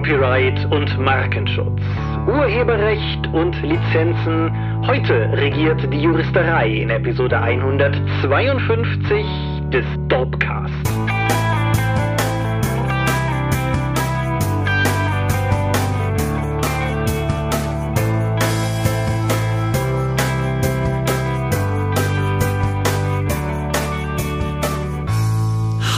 [0.00, 1.78] Copyright und Markenschutz,
[2.26, 4.50] Urheberrecht und Lizenzen.
[4.86, 9.26] Heute regiert die Juristerei in Episode 152
[9.70, 11.19] des Dorpcasts.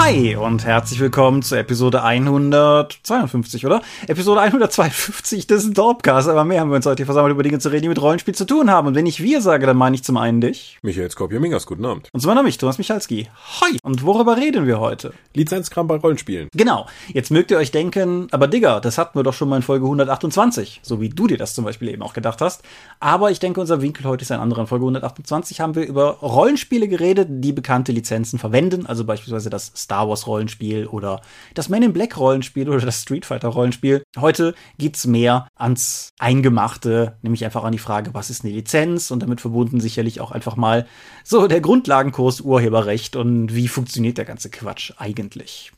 [0.04, 3.82] Hi und herzlich willkommen zur Episode 152, oder?
[4.08, 6.28] Episode 152 des Dorpcasts.
[6.28, 8.34] Aber mehr haben wir uns heute hier versammelt, über Dinge zu reden, die mit Rollenspiel
[8.34, 8.88] zu tun haben.
[8.88, 10.76] Und wenn ich wir sage, dann meine ich zum einen dich.
[10.82, 12.08] Michael Skopje-Mingers, guten Abend.
[12.12, 13.28] Und zum anderen mich, Thomas Michalski.
[13.60, 13.78] Hi.
[13.84, 15.12] Und worüber reden wir heute?
[15.34, 16.48] Lizenzkram bei Rollenspielen.
[16.52, 16.88] Genau.
[17.12, 19.84] Jetzt mögt ihr euch denken, aber Digga, das hatten wir doch schon mal in Folge
[19.84, 20.80] 128.
[20.82, 22.62] So wie du dir das zum Beispiel eben auch gedacht hast.
[22.98, 24.62] Aber ich denke, unser Winkel heute ist ein anderer.
[24.62, 28.86] In Folge 128 haben wir über Rollenspiele geredet, die bekannte Lizenzen verwenden.
[28.86, 31.20] Also beispielsweise das Star Wars Rollenspiel oder
[31.54, 34.02] das Men in Black Rollenspiel oder das Street Fighter Rollenspiel.
[34.18, 39.20] Heute geht's mehr ans Eingemachte, nämlich einfach an die Frage, was ist eine Lizenz und
[39.20, 40.86] damit verbunden sicherlich auch einfach mal
[41.24, 45.72] so der Grundlagenkurs Urheberrecht und wie funktioniert der ganze Quatsch eigentlich.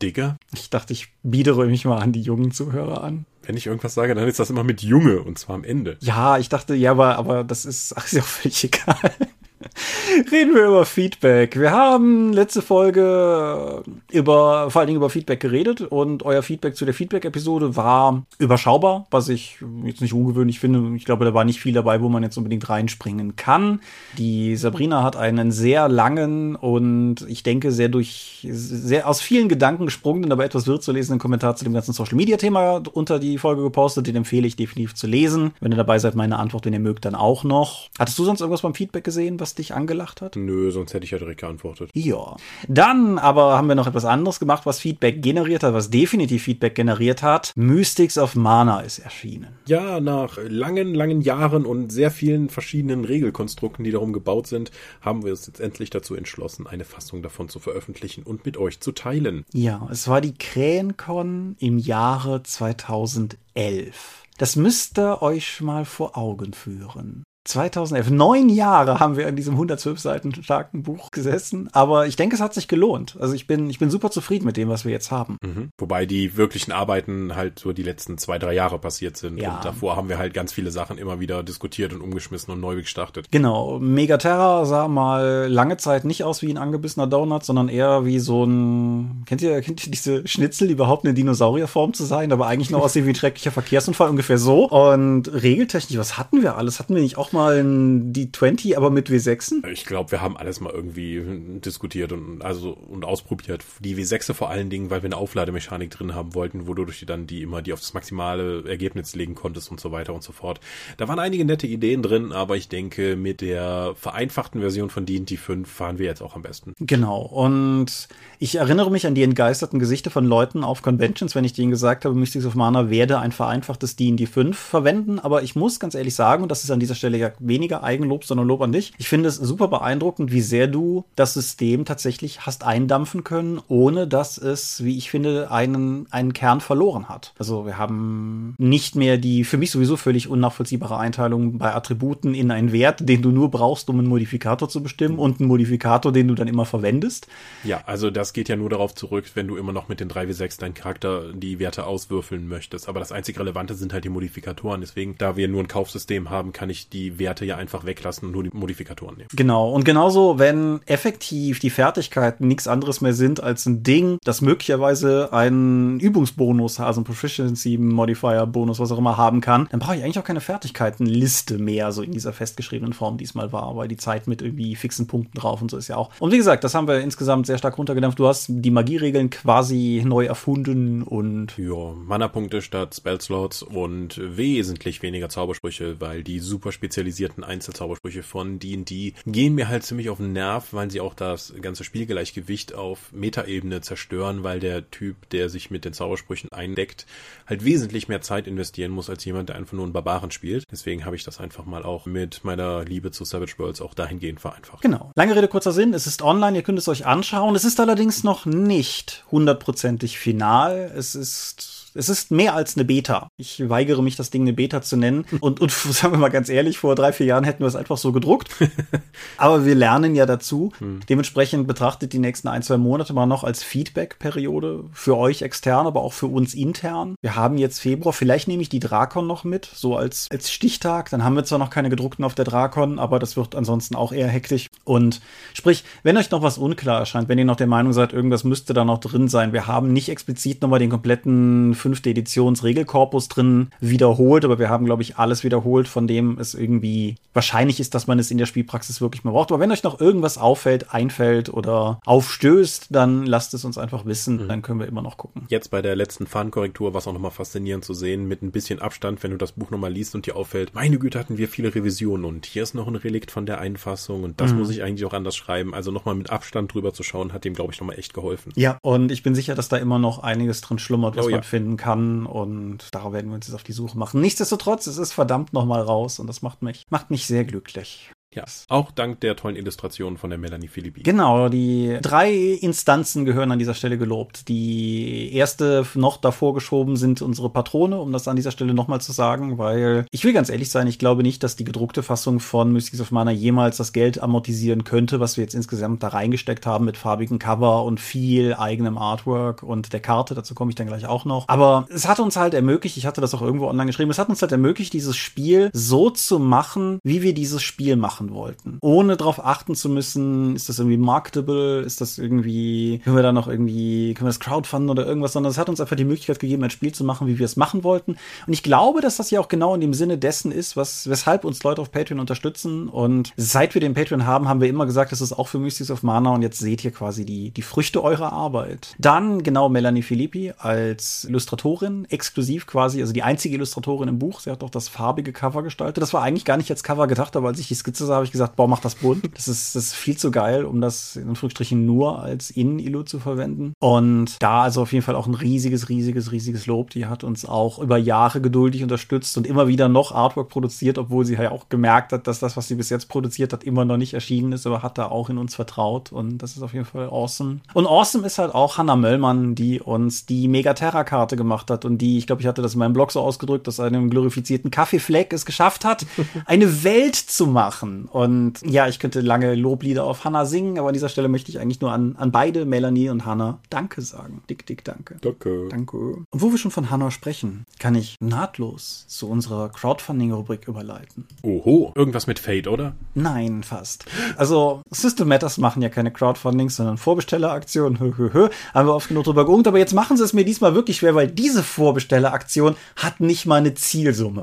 [0.00, 0.38] Digger?
[0.54, 3.26] Ich dachte, ich biedere mich mal an die jungen Zuhörer an.
[3.42, 5.96] Wenn ich irgendwas sage, dann ist das immer mit Junge und zwar am Ende.
[6.00, 9.12] Ja, ich dachte, ja, aber, aber das ist, ach, ist ja auch völlig egal.
[10.32, 11.58] Reden wir über Feedback.
[11.58, 16.84] Wir haben letzte Folge über, vor allen Dingen über Feedback geredet und euer Feedback zu
[16.84, 20.96] der Feedback-Episode war überschaubar, was ich jetzt nicht ungewöhnlich finde.
[20.96, 23.80] Ich glaube, da war nicht viel dabei, wo man jetzt unbedingt reinspringen kann.
[24.16, 29.86] Die Sabrina hat einen sehr langen und ich denke sehr durch, sehr aus vielen Gedanken
[29.86, 34.06] gesprungenen, aber etwas wirr zu lesenden Kommentar zu dem ganzen Social-Media-Thema unter die Folge gepostet.
[34.06, 35.52] Den empfehle ich definitiv zu lesen.
[35.60, 37.90] Wenn ihr dabei seid, meine Antwort, wenn ihr mögt, dann auch noch.
[37.98, 40.36] Hattest du sonst irgendwas beim Feedback gesehen, was dich angelacht hat?
[40.36, 41.90] Nö, sonst hätte ich ja direkt geantwortet.
[41.94, 42.36] Ja.
[42.68, 46.74] Dann aber haben wir noch etwas anderes gemacht, was Feedback generiert hat, was definitiv Feedback
[46.74, 47.52] generiert hat.
[47.56, 49.48] Mystics of Mana ist erschienen.
[49.66, 55.24] Ja, nach langen, langen Jahren und sehr vielen verschiedenen Regelkonstrukten, die darum gebaut sind, haben
[55.24, 58.92] wir uns jetzt endlich dazu entschlossen, eine Fassung davon zu veröffentlichen und mit euch zu
[58.92, 59.44] teilen.
[59.52, 64.24] Ja, es war die Krähencon im Jahre 2011.
[64.38, 67.24] Das müsst ihr euch mal vor Augen führen.
[67.50, 68.10] 2011.
[68.10, 72.40] Neun Jahre haben wir an diesem 112 Seiten starken Buch gesessen, aber ich denke, es
[72.40, 73.16] hat sich gelohnt.
[73.20, 75.36] Also ich bin, ich bin super zufrieden mit dem, was wir jetzt haben.
[75.42, 75.70] Mhm.
[75.78, 79.38] Wobei die wirklichen Arbeiten halt so die letzten zwei, drei Jahre passiert sind.
[79.38, 79.56] Ja.
[79.56, 82.76] Und davor haben wir halt ganz viele Sachen immer wieder diskutiert und umgeschmissen und neu
[82.76, 83.26] gestartet.
[83.30, 83.78] Genau.
[83.78, 88.44] Megaterra sah mal lange Zeit nicht aus wie ein angebissener Donut, sondern eher wie so
[88.44, 92.70] ein, kennt ihr, kennt ihr diese Schnitzel, die behaupten, eine Dinosaurierform zu sein, aber eigentlich
[92.70, 94.68] nur aussehen wie ein schrecklicher Verkehrsunfall, ungefähr so.
[94.68, 96.78] Und regeltechnisch, was hatten wir alles?
[96.78, 99.66] Hatten wir nicht auch mal ein D20, aber mit W6?
[99.68, 101.22] Ich glaube, wir haben alles mal irgendwie
[101.64, 103.64] diskutiert und also und ausprobiert.
[103.80, 107.26] Die W6 vor allen Dingen, weil wir eine Auflademechanik drin haben wollten, wodurch du dann
[107.26, 110.60] die immer die auf das maximale Ergebnis legen konntest und so weiter und so fort.
[110.96, 115.36] Da waren einige nette Ideen drin, aber ich denke, mit der vereinfachten Version von D&D
[115.36, 116.74] 5 fahren wir jetzt auch am besten.
[116.80, 117.22] Genau.
[117.22, 118.08] Und
[118.38, 122.04] ich erinnere mich an die entgeisterten Gesichter von Leuten auf Conventions, wenn ich denen gesagt
[122.04, 125.18] habe, Mystics of Mana werde ein vereinfachtes D&D 5 verwenden.
[125.18, 128.24] Aber ich muss ganz ehrlich sagen, und das ist an dieser Stelle ja weniger Eigenlob,
[128.24, 128.92] sondern Lob an dich.
[128.98, 134.06] Ich finde es super beeindruckend, wie sehr du das System tatsächlich hast eindampfen können, ohne
[134.06, 137.34] dass es, wie ich finde, einen, einen Kern verloren hat.
[137.38, 142.50] Also wir haben nicht mehr die für mich sowieso völlig unnachvollziehbare Einteilung bei Attributen in
[142.50, 146.28] einen Wert, den du nur brauchst, um einen Modifikator zu bestimmen und einen Modifikator, den
[146.28, 147.28] du dann immer verwendest.
[147.64, 150.60] Ja, also das geht ja nur darauf zurück, wenn du immer noch mit den 3W6
[150.60, 152.88] deinen Charakter die Werte auswürfeln möchtest.
[152.88, 154.80] Aber das einzig Relevante sind halt die Modifikatoren.
[154.80, 158.32] Deswegen, da wir nur ein Kaufsystem haben, kann ich die Werte ja einfach weglassen und
[158.32, 159.28] nur die Modifikatoren nehmen.
[159.32, 159.70] Genau.
[159.70, 165.32] Und genauso, wenn effektiv die Fertigkeiten nichts anderes mehr sind als ein Ding, das möglicherweise
[165.32, 170.02] einen Übungsbonus, also einen Proficiency Modifier Bonus, was auch immer haben kann, dann brauche ich
[170.02, 174.26] eigentlich auch keine Fertigkeitenliste mehr, so in dieser festgeschriebenen Form diesmal war, weil die Zeit
[174.26, 176.10] mit irgendwie fixen Punkten drauf und so ist ja auch.
[176.18, 178.18] Und wie gesagt, das haben wir insgesamt sehr stark runtergedampft.
[178.18, 185.28] Du hast die Magieregeln quasi neu erfunden und Ja, Mana-Punkte statt Spellslots und wesentlich weniger
[185.28, 190.68] Zaubersprüche, weil die super spezialisierten Einzelzaubersprüche von D&D gehen mir halt ziemlich auf den Nerv,
[190.72, 195.86] weil sie auch das ganze Spielgleichgewicht auf Metaebene zerstören, weil der Typ, der sich mit
[195.86, 197.06] den Zaubersprüchen eindeckt,
[197.46, 200.64] halt wesentlich mehr Zeit investieren muss als jemand, der einfach nur einen Barbaren spielt.
[200.70, 204.40] Deswegen habe ich das einfach mal auch mit meiner Liebe zu Savage Worlds auch dahingehend
[204.40, 204.82] vereinfacht.
[204.82, 205.10] Genau.
[205.16, 205.94] Lange Rede, kurzer Sinn.
[205.94, 207.54] Es ist online, ihr könnt es euch anschauen.
[207.54, 210.92] Es ist allerdings noch nicht hundertprozentig final.
[210.94, 213.28] Es ist es ist mehr als eine Beta.
[213.36, 215.24] Ich weigere mich, das Ding eine Beta zu nennen.
[215.40, 217.96] Und, und sagen wir mal ganz ehrlich, vor drei, vier Jahren hätten wir es einfach
[217.96, 218.50] so gedruckt.
[219.36, 220.72] Aber wir lernen ja dazu.
[220.78, 221.00] Hm.
[221.08, 226.02] Dementsprechend betrachtet die nächsten ein, zwei Monate mal noch als Feedback-Periode für euch extern, aber
[226.02, 227.14] auch für uns intern.
[227.22, 231.10] Wir haben jetzt Februar, vielleicht nehme ich die Drakon noch mit, so als, als Stichtag.
[231.10, 234.12] Dann haben wir zwar noch keine gedruckten auf der Drakon, aber das wird ansonsten auch
[234.12, 234.66] eher hektisch.
[234.84, 235.20] Und
[235.54, 238.74] sprich, wenn euch noch was unklar erscheint, wenn ihr noch der Meinung seid, irgendwas müsste
[238.74, 243.70] da noch drin sein, wir haben nicht explizit nochmal den kompletten fünfte Editions Regelkorpus drin
[243.80, 248.06] wiederholt, aber wir haben, glaube ich, alles wiederholt, von dem es irgendwie wahrscheinlich ist, dass
[248.06, 249.50] man es in der Spielpraxis wirklich mal braucht.
[249.52, 254.44] Aber wenn euch noch irgendwas auffällt, einfällt oder aufstößt, dann lasst es uns einfach wissen,
[254.44, 254.48] Mhm.
[254.48, 255.46] dann können wir immer noch gucken.
[255.48, 258.78] Jetzt bei der letzten Fahnenkorrektur war es auch nochmal faszinierend zu sehen, mit ein bisschen
[258.80, 261.74] Abstand, wenn du das Buch nochmal liest und dir auffällt, meine Güte, hatten wir viele
[261.74, 264.58] Revisionen und hier ist noch ein Relikt von der Einfassung und das Mhm.
[264.58, 265.74] muss ich eigentlich auch anders schreiben.
[265.74, 268.52] Also nochmal mit Abstand drüber zu schauen, hat dem, glaube ich, nochmal echt geholfen.
[268.56, 271.36] Ja, und ich bin sicher, dass da immer noch einiges drin schlummert, was Oh ja.
[271.36, 272.26] man finden kann.
[272.26, 274.20] Und da werden wir uns jetzt auf die Suche machen.
[274.20, 278.10] Nichtsdestotrotz, es ist verdammt noch mal raus und das macht mich, macht mich sehr glücklich.
[278.32, 281.02] Ja, auch dank der tollen Illustrationen von der Melanie Philippi.
[281.02, 284.48] Genau, die drei Instanzen gehören an dieser Stelle gelobt.
[284.48, 289.10] Die erste noch davor geschoben sind unsere Patrone, um das an dieser Stelle nochmal zu
[289.10, 292.72] sagen, weil ich will ganz ehrlich sein, ich glaube nicht, dass die gedruckte Fassung von
[292.72, 296.84] Mystics of Mana jemals das Geld amortisieren könnte, was wir jetzt insgesamt da reingesteckt haben
[296.84, 300.36] mit farbigen Cover und viel eigenem Artwork und der Karte.
[300.36, 301.48] Dazu komme ich dann gleich auch noch.
[301.48, 304.28] Aber es hat uns halt ermöglicht, ich hatte das auch irgendwo online geschrieben, es hat
[304.28, 308.76] uns halt ermöglicht, dieses Spiel so zu machen, wie wir dieses Spiel machen wollten.
[308.82, 313.32] Ohne darauf achten zu müssen, ist das irgendwie marketable, ist das irgendwie, können wir da
[313.32, 316.38] noch irgendwie, können wir das crowdfunden oder irgendwas, sondern es hat uns einfach die Möglichkeit
[316.38, 318.16] gegeben, ein Spiel zu machen, wie wir es machen wollten.
[318.46, 321.44] Und ich glaube, dass das ja auch genau in dem Sinne dessen ist, was, weshalb
[321.44, 322.88] uns Leute auf Patreon unterstützen.
[322.88, 325.90] Und seit wir den Patreon haben, haben wir immer gesagt, das ist auch für Mystics
[325.90, 328.94] of Mana und jetzt seht ihr quasi die, die Früchte eurer Arbeit.
[328.98, 334.40] Dann genau Melanie Filippi als Illustratorin, exklusiv quasi, also die einzige Illustratorin im Buch.
[334.40, 336.02] Sie hat auch das farbige Cover gestaltet.
[336.02, 338.24] Das war eigentlich gar nicht als Cover gedacht, aber als ich die Skizze sah, habe
[338.24, 339.30] ich gesagt, boah, mach das bunt.
[339.34, 343.18] Das ist, das ist viel zu geil, um das in Anführungsstrichen nur als In-Illu zu
[343.18, 343.72] verwenden.
[343.80, 346.90] Und da also auf jeden Fall auch ein riesiges, riesiges, riesiges Lob.
[346.90, 351.24] Die hat uns auch über Jahre geduldig unterstützt und immer wieder noch Artwork produziert, obwohl
[351.24, 353.96] sie ja auch gemerkt hat, dass das, was sie bis jetzt produziert hat, immer noch
[353.96, 356.84] nicht erschienen ist, aber hat da auch in uns vertraut und das ist auf jeden
[356.84, 357.60] Fall awesome.
[357.74, 362.18] Und awesome ist halt auch Hannah Möllmann, die uns die Megaterra-Karte gemacht hat und die,
[362.18, 365.46] ich glaube, ich hatte das in meinem Blog so ausgedrückt, dass einem glorifizierten Kaffeefleck es
[365.46, 366.06] geschafft hat,
[366.46, 367.99] eine Welt zu machen.
[368.06, 371.60] Und ja, ich könnte lange Loblieder auf Hannah singen, aber an dieser Stelle möchte ich
[371.60, 374.42] eigentlich nur an, an beide, Melanie und Hannah, Danke sagen.
[374.48, 375.16] Dick, dick, danke.
[375.20, 375.68] Danke.
[375.70, 375.96] Danke.
[375.96, 381.26] Und wo wir schon von Hannah sprechen, kann ich nahtlos zu unserer Crowdfunding-Rubrik überleiten.
[381.42, 382.94] Oho, irgendwas mit Fate, oder?
[383.14, 384.06] Nein, fast.
[384.36, 388.00] Also, System Matters machen ja keine Crowdfundings, sondern Vorbestelleraktionen.
[388.00, 391.14] Haben wir oft genug drüber geungt, aber jetzt machen sie es mir diesmal wirklich schwer,
[391.14, 394.42] weil diese Vorbestelleraktion hat nicht mal eine Zielsumme.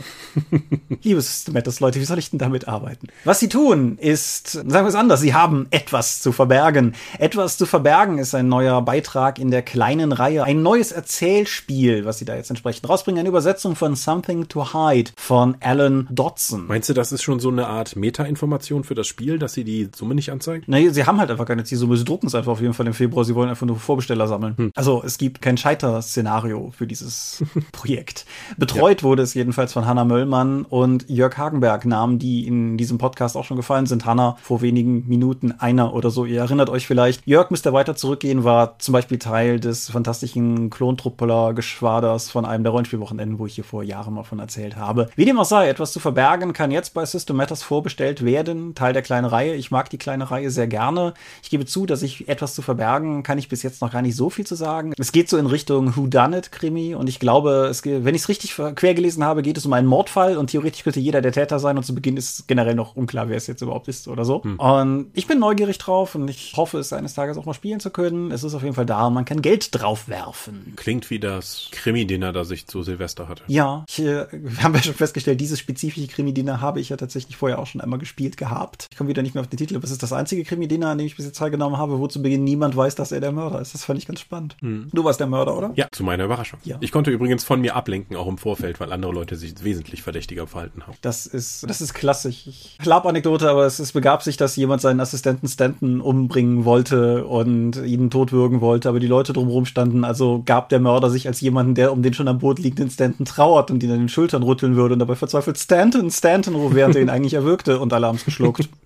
[1.04, 3.08] Liebe System Matters Leute, wie soll ich denn damit arbeiten?
[3.24, 6.94] Was sie tun, ist, sagen wir es anders, sie haben etwas zu verbergen.
[7.20, 12.18] Etwas zu verbergen ist ein neuer Beitrag in der kleinen Reihe, ein neues Erzählspiel, was
[12.20, 16.68] sie da jetzt entsprechend rausbringen, eine Übersetzung von Something to Hide von Alan Dodson.
[16.68, 19.90] Meinst du, das ist schon so eine Art Meta-Information für das Spiel, dass sie die
[19.96, 20.64] Summe nicht anzeigen?
[20.68, 21.98] Nee, sie haben halt einfach keine Zielsumme.
[21.98, 23.24] Sie drucken es einfach auf jeden Fall im Februar.
[23.26, 24.72] Sie wollen einfach nur Vorbesteller sammeln.
[24.76, 28.26] Also es gibt kein Scheiter-Szenario für dieses Projekt.
[28.58, 33.37] Betreut wurde es jedenfalls von Hanna Möllmann und Jörg Hagenberg, Namen, die in diesem Podcast
[33.38, 34.06] auch schon gefallen sind.
[34.06, 36.26] Hanna vor wenigen Minuten einer oder so.
[36.26, 37.26] Ihr erinnert euch vielleicht.
[37.26, 43.40] Jörg müsste weiter zurückgehen, war zum Beispiel Teil des fantastischen Klontruppler-Geschwaders von einem der Rollenspielwochenenden,
[43.40, 45.10] wo ich hier vor Jahren mal von erzählt habe.
[45.16, 48.76] Wie dem auch sei, etwas zu verbergen kann jetzt bei System Matters vorbestellt werden.
[48.76, 49.56] Teil der kleinen Reihe.
[49.56, 51.14] Ich mag die kleine Reihe sehr gerne.
[51.44, 54.16] Ich gebe zu, dass ich etwas zu verbergen kann ich bis jetzt noch gar nicht
[54.16, 54.94] so viel zu sagen.
[54.98, 58.22] Es geht so in Richtung Who Done It Krimi und ich glaube, es, wenn ich
[58.22, 61.32] es richtig quer gelesen habe, geht es um einen Mordfall und theoretisch könnte jeder der
[61.32, 64.26] Täter sein und zu Beginn ist generell noch unklar, wer es jetzt überhaupt ist oder
[64.26, 64.38] so.
[64.38, 67.90] Und ich bin neugierig drauf und ich hoffe, es eines Tages auch mal spielen zu
[67.90, 68.32] können.
[68.32, 70.74] Es ist auf jeden Fall da und man kann Geld drauf werfen.
[70.76, 73.44] Klingt wie das Krimi-Dinner, das ich zu Silvester hatte.
[73.48, 77.38] Ja, ich, äh, wir haben ja schon festgestellt, dieses spezifische Krimi-Dinner habe ich ja tatsächlich
[77.38, 78.88] vorher auch schon einmal gespielt gehabt.
[78.92, 80.98] Ich komme wieder nicht mehr auf den Titel, aber es ist das einzige Krimi-Dinner, an
[80.98, 83.62] dem ich bis jetzt teilgenommen habe, wo zu Beginn niemand weiß, dass er der Mörder
[83.62, 83.74] ist.
[83.74, 84.56] Das fand ich ganz spannend.
[84.62, 85.72] Du warst der Mörder, oder?
[85.76, 86.60] Ja, zu meiner Überraschung.
[86.64, 86.78] Ja.
[86.82, 90.48] Ich konnte übrigens von mir ablenken, auch im Vorfeld, weil andere Leute sich wesentlich verdächtiger
[90.48, 90.98] verhalten haben.
[91.02, 92.48] Das ist, das ist klassisch.
[92.48, 97.26] Ich glaube Anekdote, aber es, es begab sich, dass jemand seinen Assistenten Stanton umbringen wollte
[97.26, 100.04] und ihn totwürgen wollte, aber die Leute drumherum standen.
[100.04, 103.26] Also gab der Mörder sich als jemanden, der um den schon am Boot liegenden Stanton
[103.26, 106.96] trauert und ihn an den Schultern rütteln würde und dabei verzweifelt Stanton, Stanton ruft, während
[106.96, 108.70] er ihn eigentlich erwürgte und alle haben es geschluckt.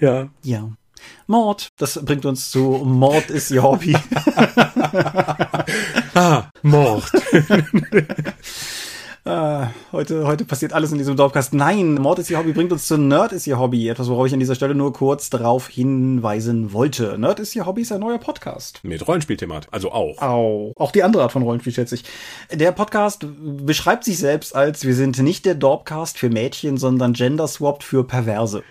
[0.00, 0.28] Ja.
[0.44, 0.70] Ja.
[1.26, 1.70] Mord.
[1.76, 3.96] Das bringt uns zu Mord ist ihr Hobby.
[6.14, 6.50] Ah,
[9.92, 11.52] heute, heute passiert alles in diesem Dorfcast.
[11.54, 13.88] Nein, Mord ist ihr Hobby bringt uns zu Nerd ist ihr Hobby.
[13.88, 17.18] Etwas, worauf ich an dieser Stelle nur kurz darauf hinweisen wollte.
[17.18, 18.80] Nerd ist ihr Hobby ist ein neuer Podcast.
[18.82, 19.68] Mit Rollenspielthematik.
[19.72, 20.18] Also auch.
[20.18, 20.72] Auch.
[20.76, 22.04] Auch die andere Art von Rollenspiel, schätze ich.
[22.52, 27.84] Der Podcast beschreibt sich selbst als, wir sind nicht der Dorpcast für Mädchen, sondern gender-swapped
[27.84, 28.62] für Perverse.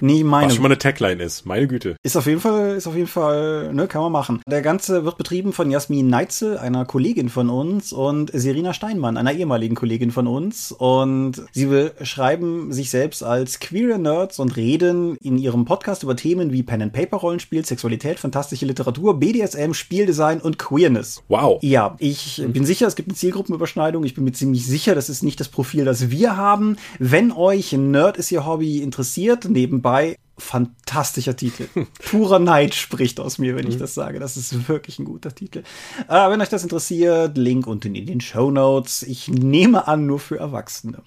[0.00, 0.46] Nie meine.
[0.46, 1.46] Was schon mal eine Tagline ist.
[1.46, 1.96] Meine Güte.
[2.02, 4.42] Ist auf jeden Fall, ist auf jeden Fall, ne, kann man machen.
[4.48, 9.32] Der Ganze wird betrieben von Jasmin Neitzel, einer Kollegin von uns, und Serena Steinmann, einer
[9.32, 10.72] ehemaligen Kollegin von uns.
[10.72, 16.52] Und sie beschreiben sich selbst als queere Nerds und reden in ihrem Podcast über Themen
[16.52, 21.22] wie Pen and Paper Rollenspiel, Sexualität, fantastische Literatur, BDSM, Spieldesign und Queerness.
[21.28, 21.62] Wow.
[21.62, 24.02] Ja, ich bin sicher, es gibt eine Zielgruppenüberschneidung.
[24.02, 26.76] Ich bin mir ziemlich sicher, das ist nicht das Profil, das wir haben.
[26.98, 31.68] Wenn euch Nerd ist ihr Hobby interessiert, nebenbei fantastischer Titel.
[32.10, 34.18] Purer Neid spricht aus mir, wenn ich das sage.
[34.18, 35.62] Das ist wirklich ein guter Titel.
[36.08, 39.02] Äh, wenn euch das interessiert, Link unten in den Show Notes.
[39.02, 41.02] Ich nehme an, nur für Erwachsene.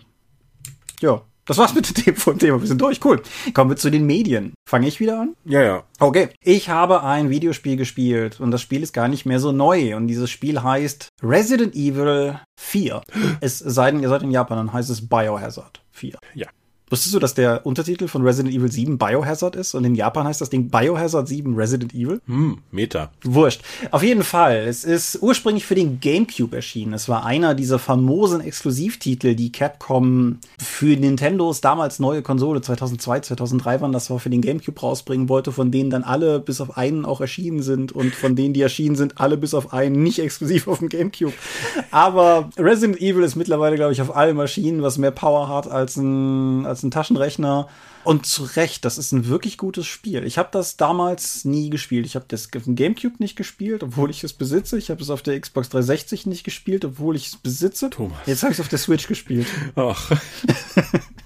[1.01, 2.59] Ja, das war's mit dem vom Thema.
[2.59, 3.03] Wir sind durch.
[3.05, 3.21] Cool.
[3.53, 4.53] Kommen wir zu den Medien.
[4.67, 5.35] Fange ich wieder an?
[5.45, 5.83] Ja, ja.
[5.99, 6.29] Okay.
[6.41, 9.95] Ich habe ein Videospiel gespielt und das Spiel ist gar nicht mehr so neu.
[9.95, 13.01] Und dieses Spiel heißt Resident Evil 4.
[13.41, 16.17] Es sei denn, ihr seid in Japan, dann heißt es Biohazard 4.
[16.33, 16.47] Ja.
[16.89, 19.73] Wusstest du, dass der Untertitel von Resident Evil 7 Biohazard ist?
[19.73, 22.21] Und in Japan heißt das Ding Biohazard 7 Resident Evil?
[22.27, 23.11] Hm, Meta.
[23.23, 23.61] Wurscht.
[23.91, 24.65] Auf jeden Fall.
[24.67, 26.93] Es ist ursprünglich für den GameCube erschienen.
[26.93, 33.81] Es war einer dieser famosen Exklusivtitel, die Capcom für Nintendos damals neue Konsole 2002, 2003
[33.81, 37.05] waren, das war für den GameCube rausbringen wollte, von denen dann alle bis auf einen
[37.05, 40.67] auch erschienen sind und von denen, die erschienen sind, alle bis auf einen nicht exklusiv
[40.67, 41.33] auf dem GameCube.
[41.91, 45.97] Aber Resident Evil ist mittlerweile, glaube ich, auf allen Maschinen, was mehr Power hat als
[45.97, 47.67] ein, als ein Taschenrechner.
[48.03, 50.23] Und zu Recht, das ist ein wirklich gutes Spiel.
[50.25, 52.05] Ich habe das damals nie gespielt.
[52.05, 54.77] Ich habe das auf dem GameCube nicht gespielt, obwohl ich es besitze.
[54.77, 57.89] Ich habe es auf der Xbox 360 nicht gespielt, obwohl ich es besitze.
[57.89, 58.19] Thomas.
[58.25, 59.47] Jetzt habe ich es auf der Switch gespielt.
[59.75, 60.11] Ach.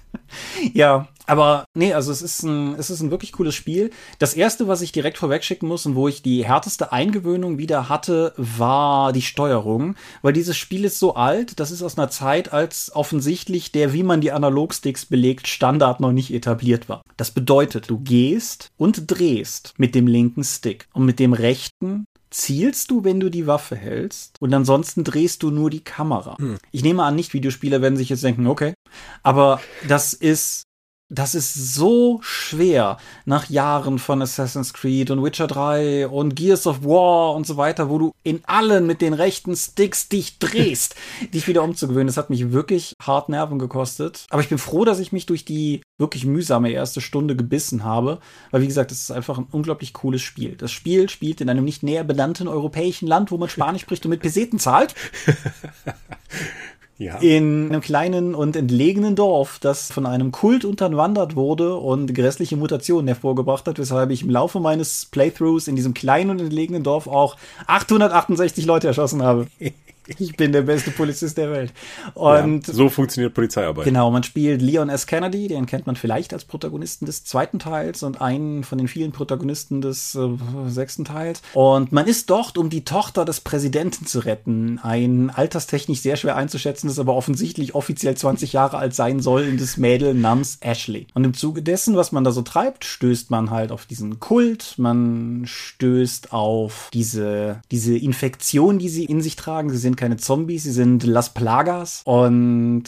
[0.74, 3.90] Ja, aber nee, also es ist ein, es ist ein wirklich cooles Spiel.
[4.18, 7.88] Das erste, was ich direkt vorweg schicken muss und wo ich die härteste Eingewöhnung wieder
[7.88, 12.52] hatte, war die Steuerung, weil dieses Spiel ist so alt, das ist aus einer Zeit,
[12.52, 17.02] als offensichtlich der, wie man die Analogsticks belegt, Standard noch nicht etabliert war.
[17.16, 22.90] Das bedeutet, du gehst und drehst mit dem linken Stick und mit dem rechten zielst
[22.90, 24.36] du, wenn du die Waffe hältst?
[24.40, 26.36] Und ansonsten drehst du nur die Kamera.
[26.70, 28.74] Ich nehme an, nicht Videospieler werden sich jetzt denken, okay,
[29.22, 30.64] aber das ist
[31.10, 36.84] das ist so schwer nach Jahren von Assassin's Creed und Witcher 3 und Gears of
[36.84, 40.94] War und so weiter, wo du in allen mit den rechten Sticks dich drehst,
[41.34, 42.06] dich wieder umzugewöhnen.
[42.06, 44.26] Das hat mich wirklich hart Nerven gekostet.
[44.30, 48.20] Aber ich bin froh, dass ich mich durch die wirklich mühsame erste Stunde gebissen habe,
[48.52, 50.56] weil wie gesagt, es ist einfach ein unglaublich cooles Spiel.
[50.56, 54.10] Das Spiel spielt in einem nicht näher benannten europäischen Land, wo man Spanisch spricht und
[54.10, 54.94] mit Peseten zahlt.
[57.00, 57.16] Ja.
[57.16, 63.06] in einem kleinen und entlegenen Dorf, das von einem Kult unterwandert wurde und grässliche Mutationen
[63.06, 67.36] hervorgebracht hat, weshalb ich im Laufe meines Playthroughs in diesem kleinen und entlegenen Dorf auch
[67.66, 69.46] 868 Leute erschossen habe.
[70.18, 71.72] Ich bin der beste Polizist der Welt.
[72.14, 73.84] Und ja, so funktioniert Polizeiarbeit.
[73.84, 75.06] Genau, man spielt Leon S.
[75.06, 79.12] Kennedy, den kennt man vielleicht als Protagonisten des zweiten Teils und einen von den vielen
[79.12, 80.28] Protagonisten des äh,
[80.68, 81.42] sechsten Teils.
[81.54, 84.78] Und man ist dort, um die Tochter des Präsidenten zu retten.
[84.82, 90.58] Ein alterstechnisch sehr schwer einzuschätzendes, aber offensichtlich offiziell 20 Jahre alt sein sollendes Mädel namens
[90.60, 91.06] Ashley.
[91.14, 94.74] Und im Zuge dessen, was man da so treibt, stößt man halt auf diesen Kult,
[94.76, 99.70] man stößt auf diese, diese Infektion, die sie in sich tragen.
[99.70, 102.02] Sie sind keine Zombies, sie sind Las Plagas.
[102.04, 102.84] Und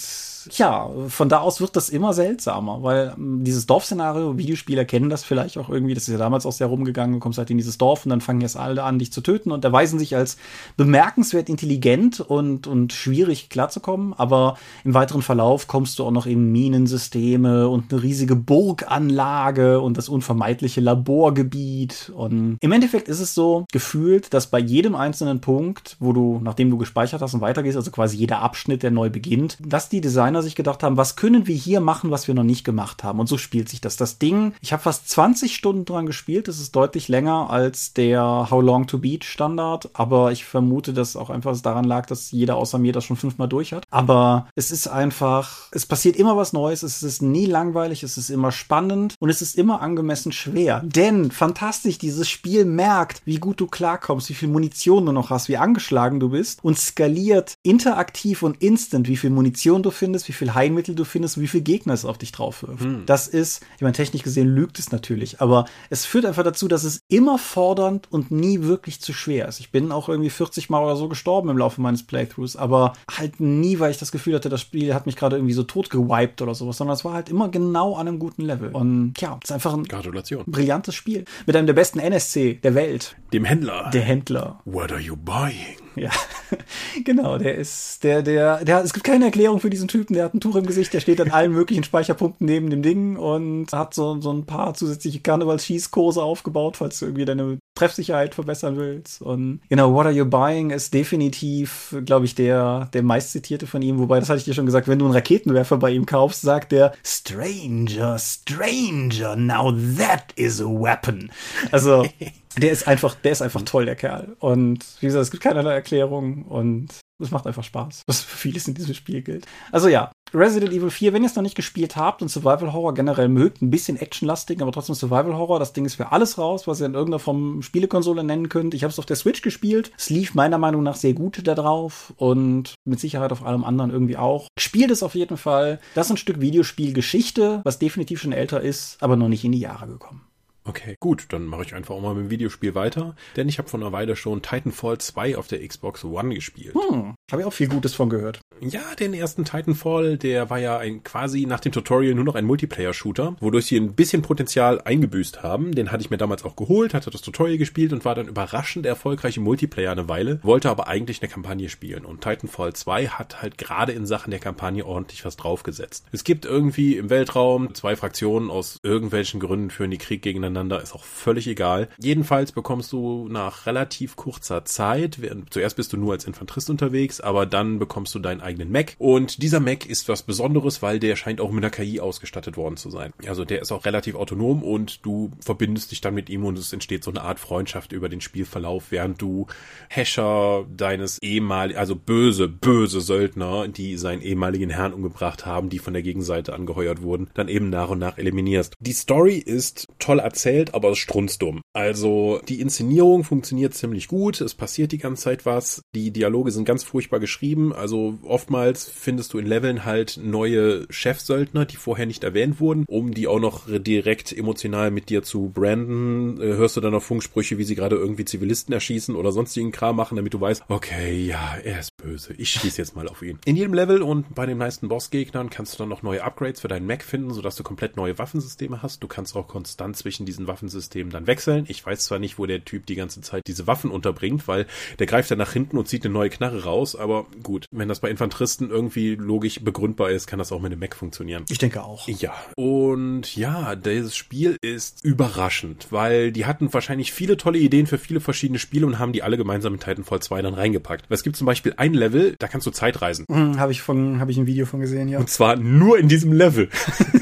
[0.50, 5.22] ja, von da aus wird das immer seltsamer, weil ähm, dieses Dorfszenario, Videospieler kennen das
[5.22, 7.78] vielleicht auch irgendwie, das ist ja damals auch sehr rumgegangen, du kommst halt in dieses
[7.78, 10.38] Dorf und dann fangen jetzt alle an, dich zu töten und erweisen sich als
[10.76, 16.50] bemerkenswert intelligent und, und schwierig klarzukommen, aber im weiteren Verlauf kommst du auch noch in
[16.50, 23.66] Minensysteme und eine riesige Burganlage und das unvermeidliche Laborgebiet und im Endeffekt ist es so
[23.70, 27.90] gefühlt, dass bei jedem einzelnen Punkt, wo du, nachdem du gespeichert hast und weitergehst, also
[27.90, 31.56] quasi jeder Abschnitt, der neu beginnt, dass die Designer sich gedacht haben, was können wir
[31.56, 33.18] hier machen, was wir noch nicht gemacht haben.
[33.18, 33.96] Und so spielt sich das.
[33.96, 36.48] Das Ding, ich habe fast 20 Stunden dran gespielt.
[36.48, 39.90] Das ist deutlich länger als der How Long to Beat Standard.
[39.94, 43.48] Aber ich vermute, dass auch einfach daran lag, dass jeder außer mir das schon fünfmal
[43.48, 43.84] durch hat.
[43.90, 46.82] Aber es ist einfach, es passiert immer was Neues.
[46.82, 48.02] Es ist nie langweilig.
[48.02, 49.14] Es ist immer spannend.
[49.18, 50.82] Und es ist immer angemessen schwer.
[50.84, 55.48] Denn fantastisch, dieses Spiel merkt, wie gut du klarkommst, wie viel Munition du noch hast,
[55.48, 60.32] wie angeschlagen du bist und skaliert interaktiv und instant, wie viel Munition du findest, wie
[60.32, 62.84] viel Heilmittel du findest und wie viel Gegner es auf dich drauf wirft.
[62.84, 63.02] Hm.
[63.06, 66.84] Das ist, ich meine, technisch gesehen lügt es natürlich, aber es führt einfach dazu, dass
[66.84, 69.60] es immer fordernd und nie wirklich zu schwer ist.
[69.60, 73.40] Ich bin auch irgendwie 40 Mal oder so gestorben im Laufe meines Playthroughs, aber halt
[73.40, 76.42] nie, weil ich das Gefühl hatte, das Spiel hat mich gerade irgendwie so tot gewiped
[76.42, 78.70] oder sowas, sondern es war halt immer genau an einem guten Level.
[78.70, 80.44] Und ja, es ist einfach ein Gratulation.
[80.46, 81.24] brillantes Spiel.
[81.46, 83.16] Mit einem der besten NSC der Welt.
[83.32, 83.90] Dem Händler.
[83.92, 84.60] Der Händler.
[84.64, 85.81] What are you buying?
[85.94, 86.10] Ja,
[87.04, 90.34] genau, der ist, der, der, der, es gibt keine Erklärung für diesen Typen, der hat
[90.34, 93.94] ein Tuch im Gesicht, der steht an allen möglichen Speicherpunkten neben dem Ding und hat
[93.94, 99.22] so, so ein paar zusätzliche Karnevalsschießkurse aufgebaut, falls du irgendwie deine Treffsicherheit verbessern willst.
[99.22, 103.98] Und genau, What Are You Buying ist definitiv, glaube ich, der, der meistzitierte von ihm,
[103.98, 106.72] wobei, das hatte ich dir schon gesagt, wenn du einen Raketenwerfer bei ihm kaufst, sagt
[106.72, 111.30] der Stranger, Stranger, now that is a weapon.
[111.70, 112.06] Also,
[112.56, 114.36] der ist einfach, der ist einfach toll, der Kerl.
[114.38, 118.66] Und wie gesagt, es gibt keinerlei Erklärung und es macht einfach Spaß, was für vieles
[118.68, 119.46] in diesem Spiel gilt.
[119.70, 122.94] Also ja, Resident Evil 4, wenn ihr es noch nicht gespielt habt und Survival Horror
[122.94, 126.66] generell mögt, ein bisschen actionlastig, aber trotzdem Survival Horror, das Ding ist für alles raus,
[126.66, 128.74] was ihr in irgendeiner Form Spielekonsole nennen könnt.
[128.74, 129.92] Ich habe es auf der Switch gespielt.
[129.96, 133.90] Es lief meiner Meinung nach sehr gut da drauf und mit Sicherheit auf allem anderen
[133.90, 134.48] irgendwie auch.
[134.58, 135.80] Spielt es auf jeden Fall.
[135.94, 139.60] Das ist ein Stück Videospielgeschichte, was definitiv schon älter ist, aber noch nicht in die
[139.60, 140.22] Jahre gekommen.
[140.64, 143.68] Okay, gut, dann mache ich einfach auch mal mit dem Videospiel weiter, denn ich habe
[143.68, 146.74] vor einer Weile schon Titanfall 2 auf der Xbox One gespielt.
[146.74, 148.40] Hm, habe ich auch viel Gutes von gehört.
[148.60, 152.44] Ja, den ersten Titanfall, der war ja ein quasi nach dem Tutorial nur noch ein
[152.44, 155.72] Multiplayer-Shooter, wodurch sie ein bisschen Potenzial eingebüßt haben.
[155.74, 158.86] Den hatte ich mir damals auch geholt, hatte das Tutorial gespielt und war dann überraschend
[158.86, 162.04] erfolgreich im Multiplayer eine Weile, wollte aber eigentlich eine Kampagne spielen.
[162.04, 166.06] Und Titanfall 2 hat halt gerade in Sachen der Kampagne ordentlich was draufgesetzt.
[166.12, 170.82] Es gibt irgendwie im Weltraum zwei Fraktionen aus irgendwelchen Gründen führen die Krieg gegeneinander miteinander,
[170.82, 171.88] ist auch völlig egal.
[171.98, 175.18] Jedenfalls bekommst du nach relativ kurzer Zeit,
[175.50, 179.42] zuerst bist du nur als Infanterist unterwegs, aber dann bekommst du deinen eigenen Mac und
[179.42, 182.90] dieser Mac ist was Besonderes, weil der scheint auch mit einer KI ausgestattet worden zu
[182.90, 183.12] sein.
[183.26, 186.72] Also der ist auch relativ autonom und du verbindest dich dann mit ihm und es
[186.72, 189.46] entsteht so eine Art Freundschaft über den Spielverlauf, während du
[189.88, 195.92] Häscher deines ehemaligen, also böse, böse Söldner, die seinen ehemaligen Herrn umgebracht haben, die von
[195.92, 198.74] der Gegenseite angeheuert wurden, dann eben nach und nach eliminierst.
[198.80, 201.60] Die Story ist toll erzählt erzählt, aber es ist strunzdumm.
[201.72, 206.64] Also die Inszenierung funktioniert ziemlich gut, es passiert die ganze Zeit was, die Dialoge sind
[206.64, 212.24] ganz furchtbar geschrieben, also oftmals findest du in Leveln halt neue Chefsöldner, die vorher nicht
[212.24, 216.80] erwähnt wurden, um die auch noch direkt emotional mit dir zu branden, äh, hörst du
[216.80, 220.40] dann noch Funksprüche, wie sie gerade irgendwie Zivilisten erschießen oder sonstigen Kram machen, damit du
[220.40, 223.38] weißt, okay, ja, er ist böse, ich schieße jetzt mal auf ihn.
[223.44, 226.68] In jedem Level und bei den meisten Bossgegnern kannst du dann noch neue Upgrades für
[226.68, 229.02] deinen Mac finden, sodass du komplett neue Waffensysteme hast.
[229.02, 231.64] Du kannst auch konstant zwischen diesen Waffensystemen dann wechseln.
[231.68, 234.66] Ich weiß zwar nicht, wo der Typ die ganze Zeit diese Waffen unterbringt, weil
[234.98, 238.00] der greift dann nach hinten und zieht eine neue Knarre raus, aber gut, wenn das
[238.00, 241.44] bei Infanteristen irgendwie logisch begründbar ist, kann das auch mit einem Mac funktionieren.
[241.50, 242.08] Ich denke auch.
[242.08, 242.34] Ja.
[242.56, 248.20] Und ja, dieses Spiel ist überraschend, weil die hatten wahrscheinlich viele tolle Ideen für viele
[248.20, 251.06] verschiedene Spiele und haben die alle gemeinsam in Titanfall 2 dann reingepackt.
[251.08, 253.26] Es gibt zum Beispiel ein Level, da kannst du Zeit reisen.
[253.30, 255.18] Hm, habe ich von, habe ich ein Video von gesehen, ja.
[255.18, 256.68] Und zwar nur in diesem Level.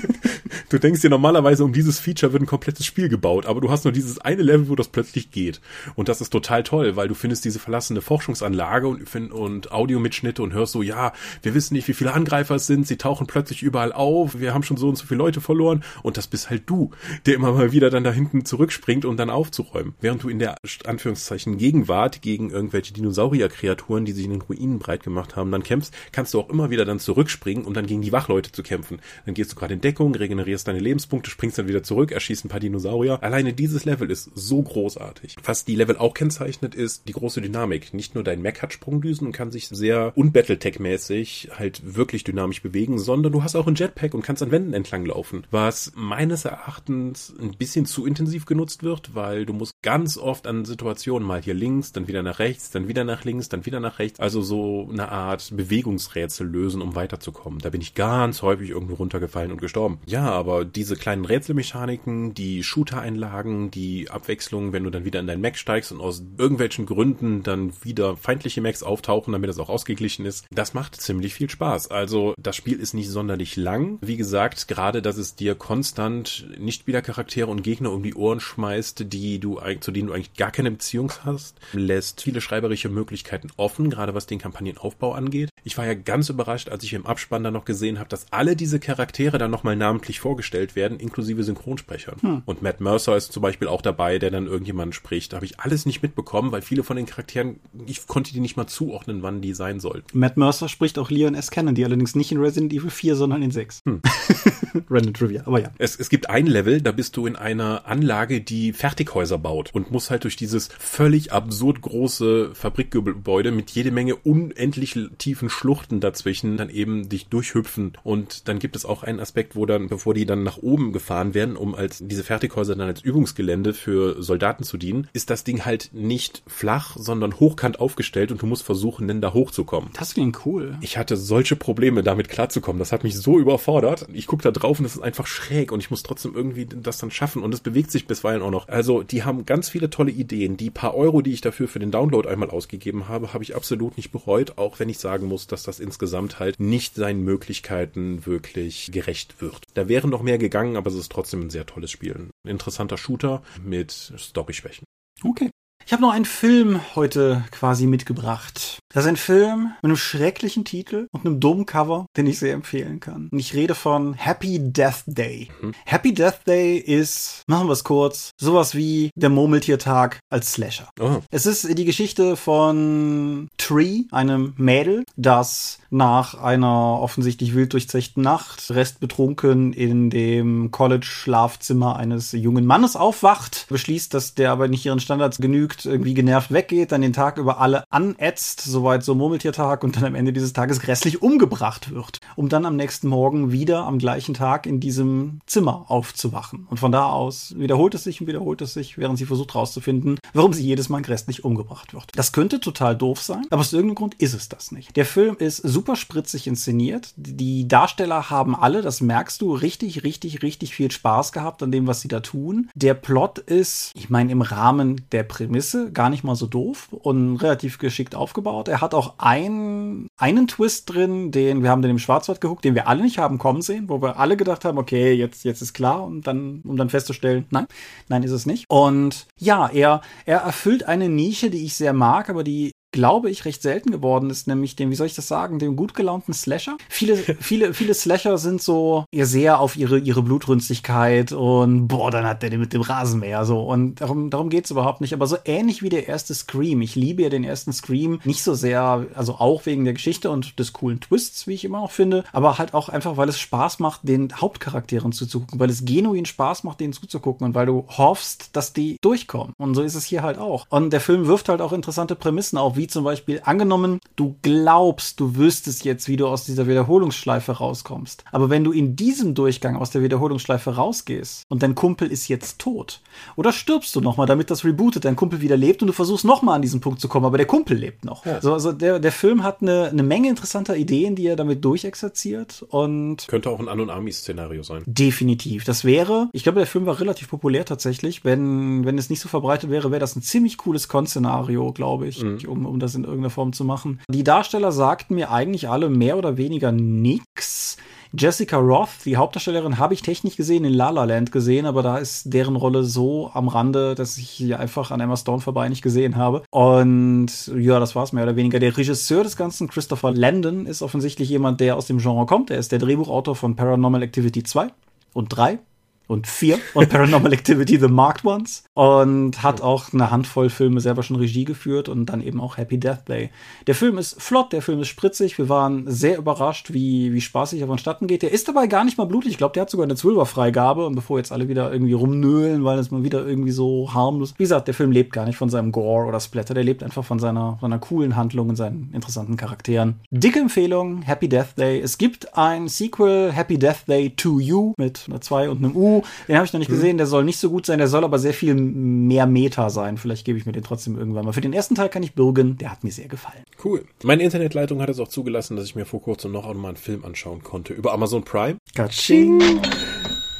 [0.71, 3.83] Du denkst dir normalerweise, um dieses Feature wird ein komplettes Spiel gebaut, aber du hast
[3.83, 5.61] nur dieses eine Level, wo das plötzlich geht.
[5.97, 10.53] Und das ist total toll, weil du findest diese verlassene Forschungsanlage und, und Audiomitschnitte und
[10.53, 13.93] hörst so, ja, wir wissen nicht, wie viele Angreifer es sind, sie tauchen plötzlich überall
[13.93, 16.93] auf, wir haben schon so und so viele Leute verloren und das bist halt du,
[17.27, 19.95] der immer mal wieder dann da hinten zurückspringt, um dann aufzuräumen.
[20.01, 20.55] Während du in der
[20.87, 25.93] Anführungszeichen Gegenwart gegen irgendwelche Dinosaurier-Kreaturen, die sich in den Ruinen breit gemacht haben, dann kämpfst,
[26.13, 29.01] kannst du auch immer wieder dann zurückspringen, um dann gegen die Wachleute zu kämpfen.
[29.27, 32.45] Dann gehst du gerade in Deckung, regenerierst verlierst deine Lebenspunkte, springst dann wieder zurück, erschießt
[32.45, 33.23] ein paar Dinosaurier.
[33.23, 35.37] Alleine dieses Level ist so großartig.
[35.45, 37.95] Was die Level auch kennzeichnet, ist die große Dynamik.
[37.95, 42.99] Nicht nur dein Mac hat Sprungdüsen und kann sich sehr unbattletech-mäßig halt wirklich dynamisch bewegen,
[42.99, 45.47] sondern du hast auch ein Jetpack und kannst an Wänden entlang laufen.
[45.51, 50.65] Was meines Erachtens ein bisschen zu intensiv genutzt wird, weil du musst ganz oft an
[50.65, 53.99] Situationen mal hier links, dann wieder nach rechts, dann wieder nach links, dann wieder nach
[53.99, 54.21] rechts.
[54.21, 57.61] Also so eine Art Bewegungsrätsel lösen, um weiterzukommen.
[57.61, 59.99] Da bin ich ganz häufig irgendwo runtergefallen und gestorben.
[60.07, 65.29] Ja, aber aber diese kleinen Rätselmechaniken, die Shooter-Einlagen, die Abwechslung, wenn du dann wieder in
[65.29, 69.69] dein Mac steigst und aus irgendwelchen Gründen dann wieder feindliche Macs auftauchen, damit das auch
[69.69, 71.93] ausgeglichen ist, das macht ziemlich viel Spaß.
[71.93, 73.99] Also das Spiel ist nicht sonderlich lang.
[74.01, 79.39] Wie gesagt, gerade, dass es dir konstant Nicht-Spieler-Charaktere und Gegner um die Ohren schmeißt, die
[79.39, 84.15] du zu denen du eigentlich gar keine Beziehung hast, lässt viele schreiberische Möglichkeiten offen, gerade
[84.15, 85.51] was den Kampagnenaufbau angeht.
[85.63, 88.57] Ich war ja ganz überrascht, als ich im Abspann dann noch gesehen habe, dass alle
[88.57, 92.17] diese Charaktere dann nochmal namentlich vorgestellt vorgestellt werden, inklusive Synchronsprechern.
[92.21, 92.43] Hm.
[92.47, 95.33] Und Matt Mercer ist zum Beispiel auch dabei, der dann irgendjemanden spricht.
[95.33, 98.57] Da habe ich alles nicht mitbekommen, weil viele von den Charakteren, ich konnte die nicht
[98.57, 100.19] mal zuordnen, wann die sein sollten.
[100.19, 101.51] Matt Mercer spricht auch Leon S.
[101.51, 103.83] Kennedy, allerdings nicht in Resident Evil 4, sondern in 6.
[103.85, 104.01] Hm.
[104.89, 105.71] Random Trivia, aber ja.
[105.79, 109.91] Es, es gibt ein Level, da bist du in einer Anlage, die Fertighäuser baut und
[109.91, 116.57] musst halt durch dieses völlig absurd große Fabrikgebäude mit jede Menge unendlich tiefen Schluchten dazwischen
[116.57, 117.93] dann eben dich durchhüpfen.
[118.05, 121.35] Und dann gibt es auch einen Aspekt, wo dann, bevor die dann nach oben gefahren
[121.35, 125.65] werden, um als diese Fertighäuser dann als Übungsgelände für Soldaten zu dienen, ist das Ding
[125.65, 129.91] halt nicht flach, sondern hochkant aufgestellt und du musst versuchen, denn da hochzukommen.
[129.95, 130.79] Das klingt cool.
[130.81, 132.79] Ich hatte solche Probleme, damit klarzukommen.
[132.79, 134.07] Das hat mich so überfordert.
[134.13, 136.99] Ich gucke da drauf und es ist einfach schräg und ich muss trotzdem irgendwie das
[136.99, 138.69] dann schaffen und es bewegt sich bisweilen auch noch.
[138.69, 140.57] Also die haben ganz viele tolle Ideen.
[140.57, 143.97] Die paar Euro, die ich dafür für den Download einmal ausgegeben habe, habe ich absolut
[143.97, 148.91] nicht bereut, auch wenn ich sagen muss, dass das insgesamt halt nicht seinen Möglichkeiten wirklich
[148.93, 149.63] gerecht wird.
[149.75, 152.15] Da wäre noch mehr gegangen, aber es ist trotzdem ein sehr tolles Spiel.
[152.15, 154.85] Ein interessanter Shooter mit Story-Schwächen.
[155.23, 155.51] Okay.
[155.91, 158.79] Ich habe noch einen Film heute quasi mitgebracht.
[158.93, 162.55] Das ist ein Film mit einem schrecklichen Titel und einem dummen Cover, den ich sehr
[162.55, 163.29] empfehlen kann.
[163.33, 165.49] Und ich rede von Happy Death Day.
[165.61, 165.73] Mhm.
[165.85, 170.89] Happy Death Day ist, machen wir es kurz, sowas wie der Murmeltiertag als Slasher.
[171.01, 171.23] Oh.
[171.33, 178.71] Es ist die Geschichte von Tree, einem Mädel, das nach einer offensichtlich wild durchzechten Nacht,
[178.71, 185.39] restbetrunken in dem College-Schlafzimmer eines jungen Mannes aufwacht, beschließt, dass der aber nicht ihren Standards
[185.39, 190.05] genügt, irgendwie genervt weggeht, dann den Tag über alle anätzt, soweit so Murmeltiertag und dann
[190.05, 194.35] am Ende dieses Tages grässlich umgebracht wird, um dann am nächsten Morgen wieder am gleichen
[194.35, 196.67] Tag in diesem Zimmer aufzuwachen.
[196.69, 200.19] Und von da aus wiederholt es sich und wiederholt es sich, während sie versucht herauszufinden,
[200.35, 202.11] warum sie jedes Mal grässlich umgebracht wird.
[202.15, 204.97] Das könnte total doof sein, aber aus irgendeinem Grund ist es das nicht.
[204.97, 207.13] Der Film ist super spritzig inszeniert.
[207.17, 211.87] Die Darsteller haben alle, das merkst du, richtig, richtig, richtig viel Spaß gehabt an dem,
[211.87, 212.71] was sie da tun.
[212.75, 215.60] Der Plot ist, ich meine, im Rahmen der Prämisse
[215.93, 218.69] gar nicht mal so doof und relativ geschickt aufgebaut.
[218.69, 222.75] Er hat auch ein, einen Twist drin, den wir haben den im Schwarzwald geguckt, den
[222.75, 225.73] wir alle nicht haben kommen sehen, wo wir alle gedacht haben, okay, jetzt, jetzt ist
[225.73, 227.67] klar, und dann, um dann festzustellen, nein,
[228.09, 228.65] nein, ist es nicht.
[228.69, 233.45] Und ja, er, er erfüllt eine Nische, die ich sehr mag, aber die glaube ich,
[233.45, 236.77] recht selten geworden ist, nämlich dem, wie soll ich das sagen, dem gut gelaunten Slasher.
[236.89, 242.27] Viele, viele, viele Slasher sind so eher sehr auf ihre, ihre Blutrünstigkeit und boah, dann
[242.27, 243.61] hat der den mit dem Rasenmäher so.
[243.63, 245.15] Und darum, darum geht's überhaupt nicht.
[245.15, 246.83] Aber so ähnlich wie der erste Scream.
[246.83, 250.59] Ich liebe ja den ersten Scream nicht so sehr, also auch wegen der Geschichte und
[250.59, 253.79] des coolen Twists, wie ich immer noch finde, aber halt auch einfach, weil es Spaß
[253.79, 258.51] macht, den Hauptcharakteren zuzugucken, weil es genuin Spaß macht, denen zuzugucken und weil du hoffst,
[258.55, 259.55] dass die durchkommen.
[259.59, 260.67] Und so ist es hier halt auch.
[260.69, 265.21] Und der Film wirft halt auch interessante Prämissen auf, wie zum Beispiel angenommen, du glaubst,
[265.21, 268.25] du wüsstest jetzt, wie du aus dieser Wiederholungsschleife rauskommst.
[268.33, 272.59] Aber wenn du in diesem Durchgang aus der Wiederholungsschleife rausgehst und dein Kumpel ist jetzt
[272.59, 273.03] tot,
[273.37, 276.57] oder stirbst du nochmal, damit das rebootet, dein Kumpel wieder lebt und du versuchst nochmal
[276.57, 278.25] an diesen Punkt zu kommen, aber der Kumpel lebt noch.
[278.25, 278.41] Ja.
[278.41, 282.65] So, also der, der Film hat eine, eine Menge interessanter Ideen, die er damit durchexerziert
[282.71, 283.29] und.
[283.29, 284.85] Könnte auch ein An- und Army-Szenario sein.
[284.87, 285.65] Definitiv.
[285.65, 288.25] Das wäre, ich glaube, der Film war relativ populär tatsächlich.
[288.25, 292.23] Wenn, wenn es nicht so verbreitet wäre, wäre das ein ziemlich cooles Con-Szenario, glaube ich,
[292.23, 292.39] mhm.
[292.47, 294.01] um, um das in irgendeiner Form zu machen.
[294.09, 297.77] Die Darsteller sagten mir eigentlich alle mehr oder weniger nix.
[298.13, 301.99] Jessica Roth, die Hauptdarstellerin, habe ich technisch gesehen in La La Land gesehen, aber da
[301.99, 305.83] ist deren Rolle so am Rande, dass ich sie einfach an Emma Stone vorbei nicht
[305.83, 306.43] gesehen habe.
[306.51, 308.59] Und ja, das war es mehr oder weniger.
[308.59, 312.51] Der Regisseur des Ganzen, Christopher Landon, ist offensichtlich jemand, der aus dem Genre kommt.
[312.51, 314.73] Er ist der Drehbuchautor von Paranormal Activity 2
[315.13, 315.61] und 3
[316.11, 321.03] und 4 und Paranormal Activity The Marked Ones und hat auch eine Handvoll Filme selber
[321.03, 323.31] schon Regie geführt und dann eben auch Happy Death Day.
[323.67, 327.61] Der Film ist flott, der Film ist spritzig, wir waren sehr überrascht, wie, wie spaßig
[327.61, 328.23] er vonstatten geht.
[328.23, 330.97] Der ist dabei gar nicht mal blutig, ich glaube, der hat sogar eine Zwölferfreigabe und
[330.97, 334.35] bevor jetzt alle wieder irgendwie rumnöhlen, weil es mal wieder irgendwie so harmlos.
[334.37, 337.05] Wie gesagt, der Film lebt gar nicht von seinem Gore oder Splatter, der lebt einfach
[337.05, 340.01] von seiner, seiner coolen Handlung und seinen interessanten Charakteren.
[340.11, 341.81] Dicke Empfehlung, Happy Death Day.
[341.81, 346.00] Es gibt ein Sequel, Happy Death Day to You mit einer 2 und einem U
[346.29, 346.75] den habe ich noch nicht mhm.
[346.75, 346.97] gesehen.
[346.99, 347.79] Der soll nicht so gut sein.
[347.79, 349.97] Der soll aber sehr viel mehr Meta sein.
[349.97, 351.33] Vielleicht gebe ich mir den trotzdem irgendwann mal.
[351.33, 352.59] Für den ersten Teil kann ich bürgen.
[352.59, 353.45] Der hat mir sehr gefallen.
[353.65, 353.85] Cool.
[354.03, 357.05] Meine Internetleitung hat es auch zugelassen, dass ich mir vor kurzem noch einmal einen Film
[357.05, 358.57] anschauen konnte über Amazon Prime.
[358.75, 359.61] Katsching.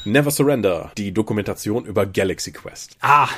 [0.07, 2.97] Never Surrender, die Dokumentation über Galaxy Quest.
[3.03, 3.29] Ah,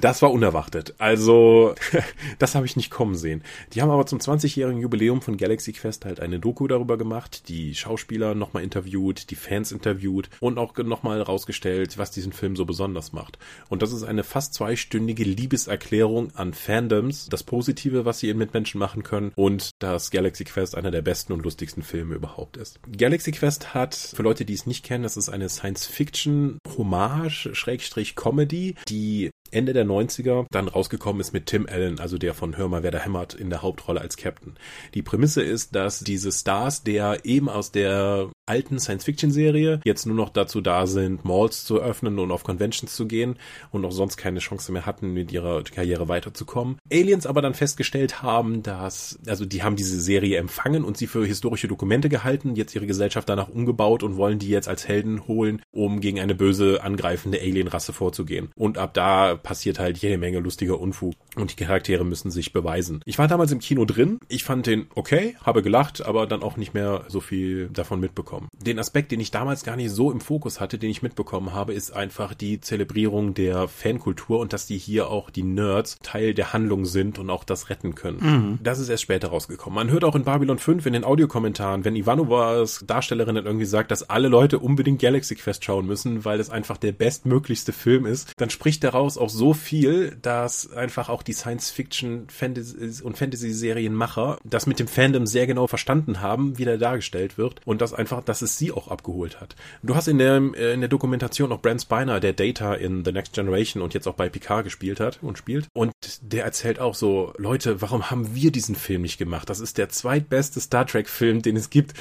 [0.00, 0.94] das war unerwartet.
[0.98, 1.74] Also,
[2.38, 3.42] das habe ich nicht kommen sehen.
[3.72, 7.74] Die haben aber zum 20-jährigen Jubiläum von Galaxy Quest halt eine Doku darüber gemacht, die
[7.74, 13.12] Schauspieler nochmal interviewt, die Fans interviewt und auch nochmal rausgestellt, was diesen Film so besonders
[13.12, 13.38] macht.
[13.68, 18.78] Und das ist eine fast zweistündige Liebeserklärung an Fandoms, das Positive, was sie mit Menschen
[18.78, 22.80] machen können und dass Galaxy Quest einer der besten und lustigsten Filme überhaupt ist.
[22.96, 25.48] Galaxy Quest hat, für Leute, die es nicht kennen, das ist eine
[25.98, 32.18] Science Science-Fiction-Hommage, Schrägstrich Comedy, die Ende der 90er dann rausgekommen ist mit Tim Allen, also
[32.18, 34.54] der von Hör mal, wer da hämmert, in der Hauptrolle als Captain.
[34.94, 40.30] Die Prämisse ist, dass diese Stars, der eben aus der alten Science-Fiction-Serie jetzt nur noch
[40.30, 43.36] dazu da sind, Malls zu öffnen und auf Conventions zu gehen
[43.70, 46.78] und auch sonst keine Chance mehr hatten, mit ihrer Karriere weiterzukommen.
[46.90, 51.26] Aliens aber dann festgestellt haben, dass, also die haben diese Serie empfangen und sie für
[51.26, 55.62] historische Dokumente gehalten, jetzt ihre Gesellschaft danach umgebaut und wollen die jetzt als Helden holen,
[55.70, 58.50] um gegen eine böse angreifende Alien-Rasse vorzugehen.
[58.56, 63.00] Und ab da passiert halt jede Menge lustiger Unfug und die Charaktere müssen sich beweisen.
[63.04, 66.56] Ich war damals im Kino drin, ich fand den okay, habe gelacht, aber dann auch
[66.56, 68.48] nicht mehr so viel davon mitbekommen.
[68.54, 71.72] Den Aspekt, den ich damals gar nicht so im Fokus hatte, den ich mitbekommen habe,
[71.72, 76.52] ist einfach die Zelebrierung der Fankultur und dass die hier auch die Nerds Teil der
[76.52, 78.18] Handlung sind und auch das retten können.
[78.20, 78.58] Mhm.
[78.62, 79.74] Das ist erst später rausgekommen.
[79.74, 83.90] Man hört auch in Babylon 5 in den Audiokommentaren, wenn Ivanovas Darstellerin dann irgendwie sagt,
[83.90, 88.32] dass alle Leute unbedingt Galaxy Quest schauen müssen, weil es einfach der bestmöglichste Film ist,
[88.36, 94.66] dann spricht daraus auch so viel, dass einfach auch die Science-Fiction Fantasy und Fantasy-Serienmacher das
[94.66, 98.42] mit dem Fandom sehr genau verstanden haben, wie der dargestellt wird und dass einfach, dass
[98.42, 99.56] es sie auch abgeholt hat.
[99.82, 103.12] Du hast in der, äh, in der Dokumentation auch Brent Spiner, der Data in The
[103.12, 106.94] Next Generation und jetzt auch bei Picard gespielt hat und spielt und der erzählt auch
[106.94, 109.50] so, Leute, warum haben wir diesen Film nicht gemacht?
[109.50, 111.94] Das ist der zweitbeste Star Trek Film, den es gibt.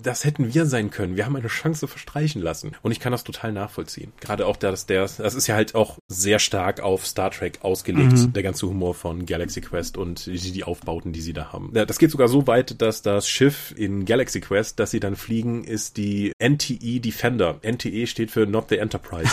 [0.00, 1.16] Das hätten wir sein können.
[1.16, 4.12] Wir haben eine Chance verstreichen lassen und ich kann das total nachvollziehen.
[4.20, 8.12] Gerade auch, dass der, das ist ja halt auch sehr stark auf Star Trek ausgelegt,
[8.12, 8.32] mhm.
[8.32, 11.72] der ganze Humor von Galaxy Quest und die, die Aufbauten, die sie da haben.
[11.72, 15.64] Das geht sogar so weit, dass das Schiff in Galaxy Quest, das sie dann fliegen,
[15.64, 17.60] ist die NTE Defender.
[17.62, 19.30] NTE steht für Not the Enterprise.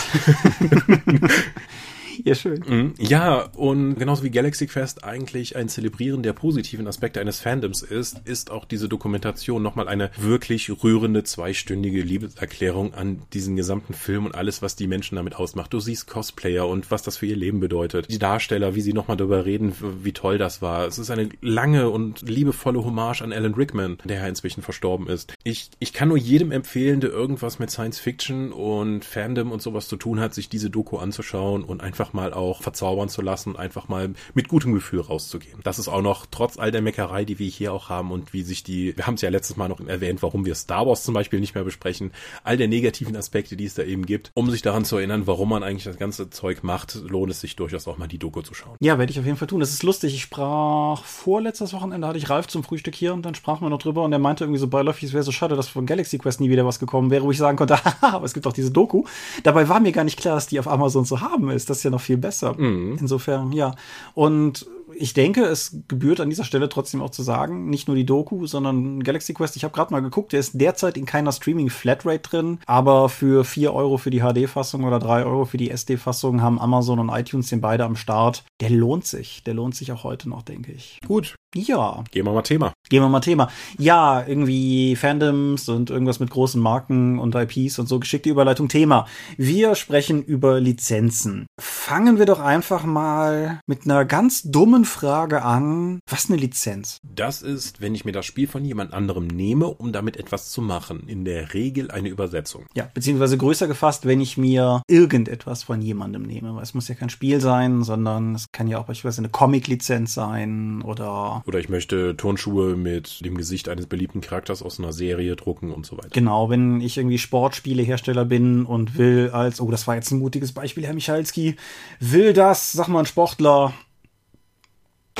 [2.24, 2.64] Ja, schön.
[2.66, 2.94] Mhm.
[2.98, 8.20] Ja, und genauso wie Galaxy Quest eigentlich ein Zelebrieren der positiven Aspekte eines Fandoms ist,
[8.24, 14.34] ist auch diese Dokumentation nochmal eine wirklich rührende zweistündige Liebeserklärung an diesen gesamten Film und
[14.34, 15.72] alles, was die Menschen damit ausmacht.
[15.72, 18.10] Du siehst Cosplayer und was das für ihr Leben bedeutet.
[18.10, 20.86] Die Darsteller, wie sie nochmal darüber reden, wie toll das war.
[20.86, 25.34] Es ist eine lange und liebevolle Hommage an Alan Rickman, der ja inzwischen verstorben ist.
[25.44, 29.88] Ich, ich kann nur jedem empfehlen, der irgendwas mit Science Fiction und Fandom und sowas
[29.88, 33.56] zu tun hat, sich diese Doku anzuschauen und einfach einfach mal auch verzaubern zu lassen,
[33.56, 35.60] einfach mal mit gutem Gefühl rauszugehen.
[35.62, 38.42] Das ist auch noch trotz all der Meckerei, die wir hier auch haben und wie
[38.42, 41.14] sich die, wir haben es ja letztes Mal noch erwähnt, warum wir Star Wars zum
[41.14, 42.12] Beispiel nicht mehr besprechen,
[42.44, 45.48] all der negativen Aspekte, die es da eben gibt, um sich daran zu erinnern, warum
[45.50, 48.54] man eigentlich das ganze Zeug macht, lohnt es sich durchaus auch mal die Doku zu
[48.54, 48.76] schauen.
[48.80, 49.60] Ja, werde ich auf jeden Fall tun.
[49.60, 50.14] Das ist lustig.
[50.14, 53.78] Ich sprach vorletztes Wochenende, hatte ich Ralf zum Frühstück hier und dann sprachen wir noch
[53.78, 56.40] drüber und er meinte irgendwie so beiläufig, es wäre so schade, dass von Galaxy Quest
[56.40, 59.04] nie wieder was gekommen wäre, wo ich sagen konnte, aber es gibt doch diese Doku.
[59.42, 61.70] Dabei war mir gar nicht klar, dass die auf Amazon zu haben ist.
[61.70, 62.54] Das ist ja noch viel besser.
[62.56, 62.98] Mhm.
[63.00, 63.74] Insofern, ja.
[64.14, 68.06] Und ich denke, es gebührt an dieser Stelle trotzdem auch zu sagen, nicht nur die
[68.06, 72.20] Doku, sondern Galaxy Quest, ich habe gerade mal geguckt, der ist derzeit in keiner Streaming-Flatrate
[72.20, 76.60] drin, aber für 4 Euro für die HD-Fassung oder 3 Euro für die SD-Fassung haben
[76.60, 78.44] Amazon und iTunes den beide am Start.
[78.60, 79.42] Der lohnt sich.
[79.44, 80.98] Der lohnt sich auch heute noch, denke ich.
[81.06, 81.34] Gut.
[81.54, 82.04] Ja.
[82.12, 82.72] Gehen wir mal Thema.
[82.88, 83.50] Gehen wir mal Thema.
[83.76, 89.06] Ja, irgendwie Fandoms und irgendwas mit großen Marken und IPs und so geschickte Überleitung Thema.
[89.36, 91.46] Wir sprechen über Lizenzen.
[91.60, 96.00] Fangen wir doch einfach mal mit einer ganz dummen Frage an.
[96.08, 96.98] Was eine Lizenz?
[97.02, 100.62] Das ist, wenn ich mir das Spiel von jemand anderem nehme, um damit etwas zu
[100.62, 101.04] machen.
[101.06, 102.66] In der Regel eine Übersetzung.
[102.74, 106.54] Ja, beziehungsweise größer gefasst, wenn ich mir irgendetwas von jemandem nehme.
[106.54, 110.14] Weil es muss ja kein Spiel sein, sondern es kann ja auch beispielsweise eine Comic-Lizenz
[110.14, 115.36] sein oder oder ich möchte Turnschuhe mit dem Gesicht eines beliebten Charakters aus einer Serie
[115.36, 116.10] drucken und so weiter.
[116.10, 120.52] Genau, wenn ich irgendwie Sportspielehersteller bin und will als, oh, das war jetzt ein mutiges
[120.52, 121.56] Beispiel, Herr Michalski,
[121.98, 123.74] will das, sag mal, ein Sportler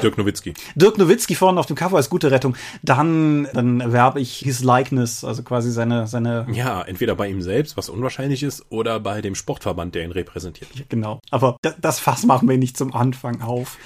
[0.03, 0.55] Dirk Nowitzki.
[0.75, 2.57] Dirk Nowitzki vorne auf dem Cover ist gute Rettung.
[2.83, 6.47] Dann, dann erwerbe ich his likeness, also quasi seine, seine.
[6.53, 10.71] Ja, entweder bei ihm selbst, was unwahrscheinlich ist, oder bei dem Sportverband, der ihn repräsentiert.
[10.89, 11.21] Genau.
[11.31, 13.79] Aber das Fass machen wir nicht zum Anfang auf.